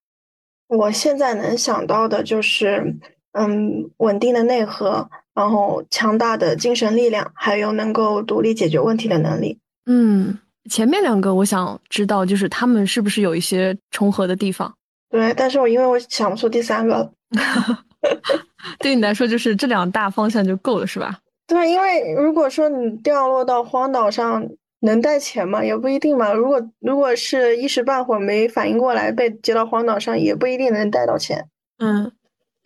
[0.69, 2.95] 我现在能想到的就是，
[3.33, 9.59] 嗯，稳定的内核，然后强大的精神力量，还有能够独立解决问题的能力。
[9.87, 10.39] 嗯，
[10.71, 14.73] 前面两个我想知道，就是他们是不是有一些重合的地方？
[15.11, 17.11] 对，但是我因为我想不出第三个。
[18.81, 21.19] 对你来说，就是这两大方向就够了，是吧？
[21.47, 24.47] 对，因为如果说你掉落到荒岛上，
[24.81, 25.65] 能带钱吗？
[25.65, 26.33] 也不一定嘛。
[26.33, 31.49] 如果如果是一时半会儿没反应过来，被接到荒岛上，也不一定能带到钱。
[31.79, 32.13] 嗯，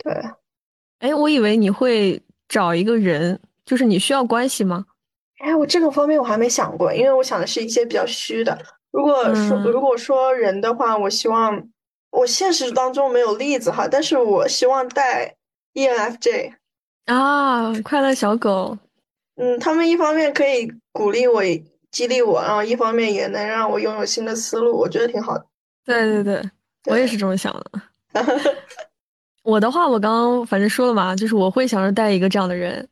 [0.03, 0.15] 对。
[1.01, 4.85] 哎，我以为你会找一个人，就是你需要关系吗？
[5.39, 8.57] 哎，我这个方面我还没想过，因为我想的是一些比较虚的。
[8.93, 11.69] 如果说如果说人的话，我希望。
[12.15, 15.35] 我现实当中没有例子哈，但是我希望带
[15.75, 16.53] ENFJ
[17.07, 18.79] 啊，快乐小狗。
[19.35, 21.43] 嗯，他们一方面可以鼓励我、
[21.91, 25.45] 激励我，然后一方面也能让我拥有新的思路，我觉得挺好的。
[25.85, 26.43] 对对对，
[26.87, 27.83] 我也是这么想的。
[29.43, 32.89] 我的话，我刚刚反正说了嘛，就是我会想着带一个这样的人，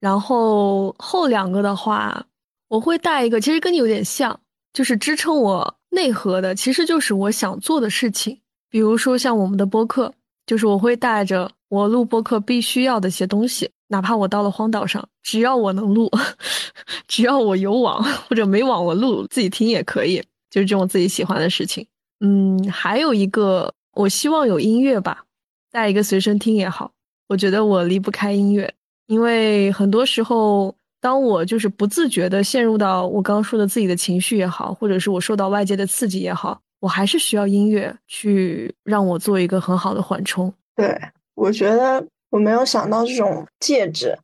[0.00, 2.26] 然后后两个的话，
[2.66, 4.40] 我会带一个，其实跟你有点像，
[4.72, 8.40] 就是支撑我内核的，其实就是我想做的事情。
[8.74, 10.12] 比如说像我们的播客，
[10.46, 16.10] 就是我会带着我录播客必须要的一些东西，哪怕我到了荒岛上，只要我能录，
[17.06, 20.20] 只要我有网或者没网，我录自己听也可以，
[20.50, 21.86] 就是这种自己喜欢的事情。
[22.18, 25.22] 嗯，还有一个，我希望有音乐吧，
[25.70, 26.90] 带一个随身听也好。
[27.28, 28.74] 我觉得我离不开音乐，
[29.06, 36.60] 因为很多时候，当我就是不自觉的陷入到我刚刚说的自己的情绪也好，或者是我受到外界的刺激也好。
[36.84, 40.52] 我还是需要音乐去让我做一个很好的缓冲。
[40.76, 40.94] 对，
[41.34, 44.14] 我觉得我没有想到这种戒指，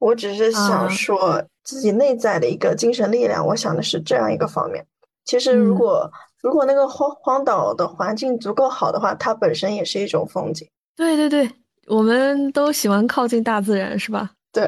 [0.00, 3.46] 我只是想说自己内在的一个精神力量。
[3.46, 4.84] 我想的是这样一个方面。
[5.26, 6.10] 其实，如果
[6.42, 10.68] 如果那个荒荒岛的环境足够好的话，它本身也是一种风景。
[10.96, 11.48] 对对对，
[11.86, 14.32] 我们都喜欢靠近大自然，是吧？
[14.52, 14.64] 对，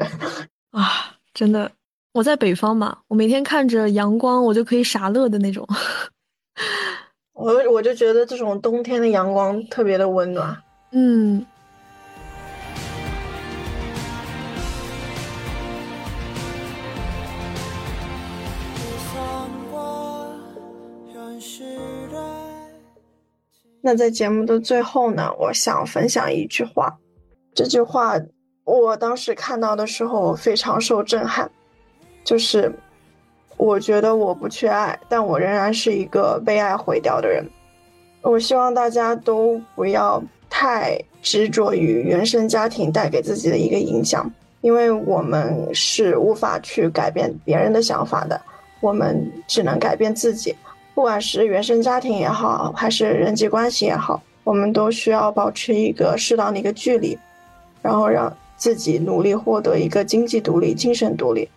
[0.71, 1.69] 啊，真的，
[2.13, 5.67] 我在北方嘛，我每天看着阳光，我就可以傻乐的那种。
[7.41, 10.55] 我我就觉得这种冬天的阳光特别的温暖，
[10.91, 11.43] 嗯。
[23.83, 26.95] 那在节目的最后呢，我想分享一句话，
[27.55, 28.13] 这句话
[28.65, 31.49] 我当时看到的时候非常受震撼，
[32.23, 32.71] 就是。
[33.61, 37.47] 我觉得我不缺爱，但我仍然是一个被爱毁掉的人。
[38.23, 44.27] 我希望大家都不要太执着于原生家庭带给自己的一个影响，
[44.61, 48.41] 因为我们是无法去改变别人的想法的，
[48.79, 50.55] 我们只能改变自己。
[50.95, 57.15] 不管是原生家庭也好，还是人际关系也好，我们都需要保持一个适当的一个距离，
[57.83, 61.47] 然后让自己努力获得一个经济独立、精神独立。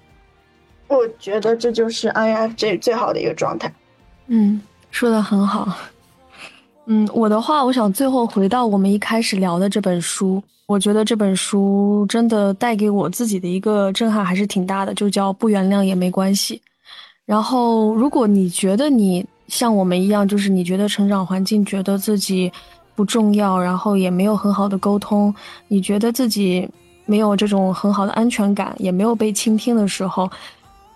[0.88, 3.72] 我觉得这就是 INFJ 最好的一个状态。
[4.26, 4.60] 嗯，
[4.90, 5.68] 说的很好。
[6.86, 10.42] 嗯，我的话，我想最后回到我们一开始聊的这本书。
[10.66, 16.60] 我觉得这本书真的带给我自己的一个震撼还是挺大的，就叫不原谅也没关系。
[17.26, 22.50] 然后，如果你觉得你像我们一样，就是你觉得成长环境觉得自己
[22.94, 25.34] 不重要，然后也没有很好的沟通，
[25.68, 26.68] 你觉得自己
[27.04, 30.30] 没有这种很好的安全感，也没有被倾听的时候。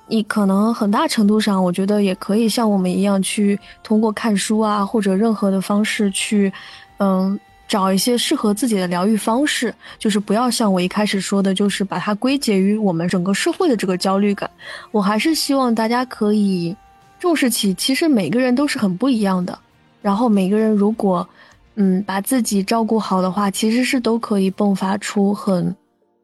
[0.08, 6.52] 你可能很大程度上，我觉得也可以像我们一样，去通过看书啊，或者任何的方式去，
[6.96, 7.38] 嗯，
[7.68, 9.74] 找一些适合自己的疗愈方式。
[9.98, 14.50] 就是不要像我一开始说的，就是把它归结于我们整个社会的这个焦虑感。
[14.90, 16.74] 我还是希望大家可以
[17.20, 19.58] 重视起，其实每个人都是很不一样的。
[20.00, 21.28] 然后每个人如果，
[21.74, 25.76] 嗯，把自己照顾好的话，其实是都可以迸发出很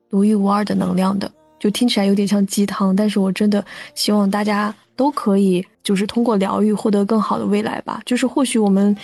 [0.08, 1.30] 独一无二的能量的。
[1.64, 8.02] 就听起来有点像鸡汤，但是我真的希望大家都可以，就是通过疗愈获得更好的未来吧。
[8.04, 8.94] 就是或许我们，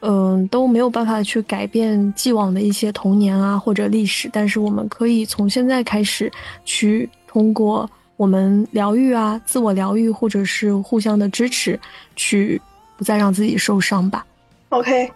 [0.00, 6.32] 嗯，都没有办法去改变既往的一些童年啊或者历史，但是我们可以从现在开始
[6.64, 7.86] 去通过
[8.16, 11.78] 我们疗愈啊、自我疗愈或者是互相的支持，
[12.16, 12.58] 去
[12.96, 14.24] 不再让自己受伤吧。
[14.70, 15.12] OK，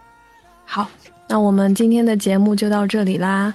[0.63, 0.87] 好，
[1.27, 3.51] 那我们今天的节目就到这里啦。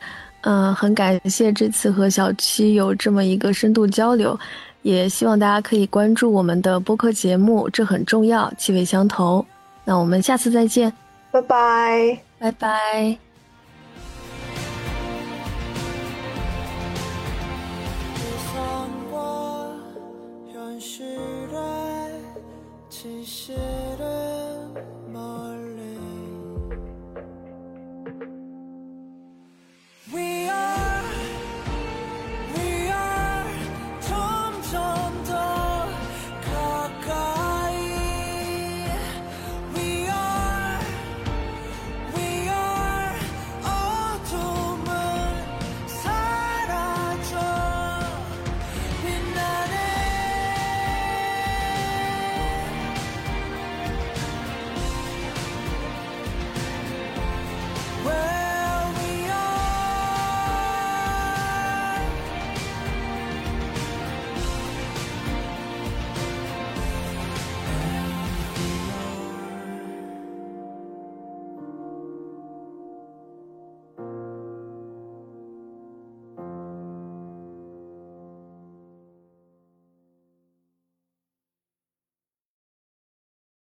[0.49, 4.39] 嗯，很感谢这次和小七有这么一个深度交流，
[4.81, 9.45] 也希望大家可以关注我们的播客节目，这很重要，气味相投。
[9.85, 10.91] 那我们下次再见，
[11.31, 13.28] 拜拜，拜拜。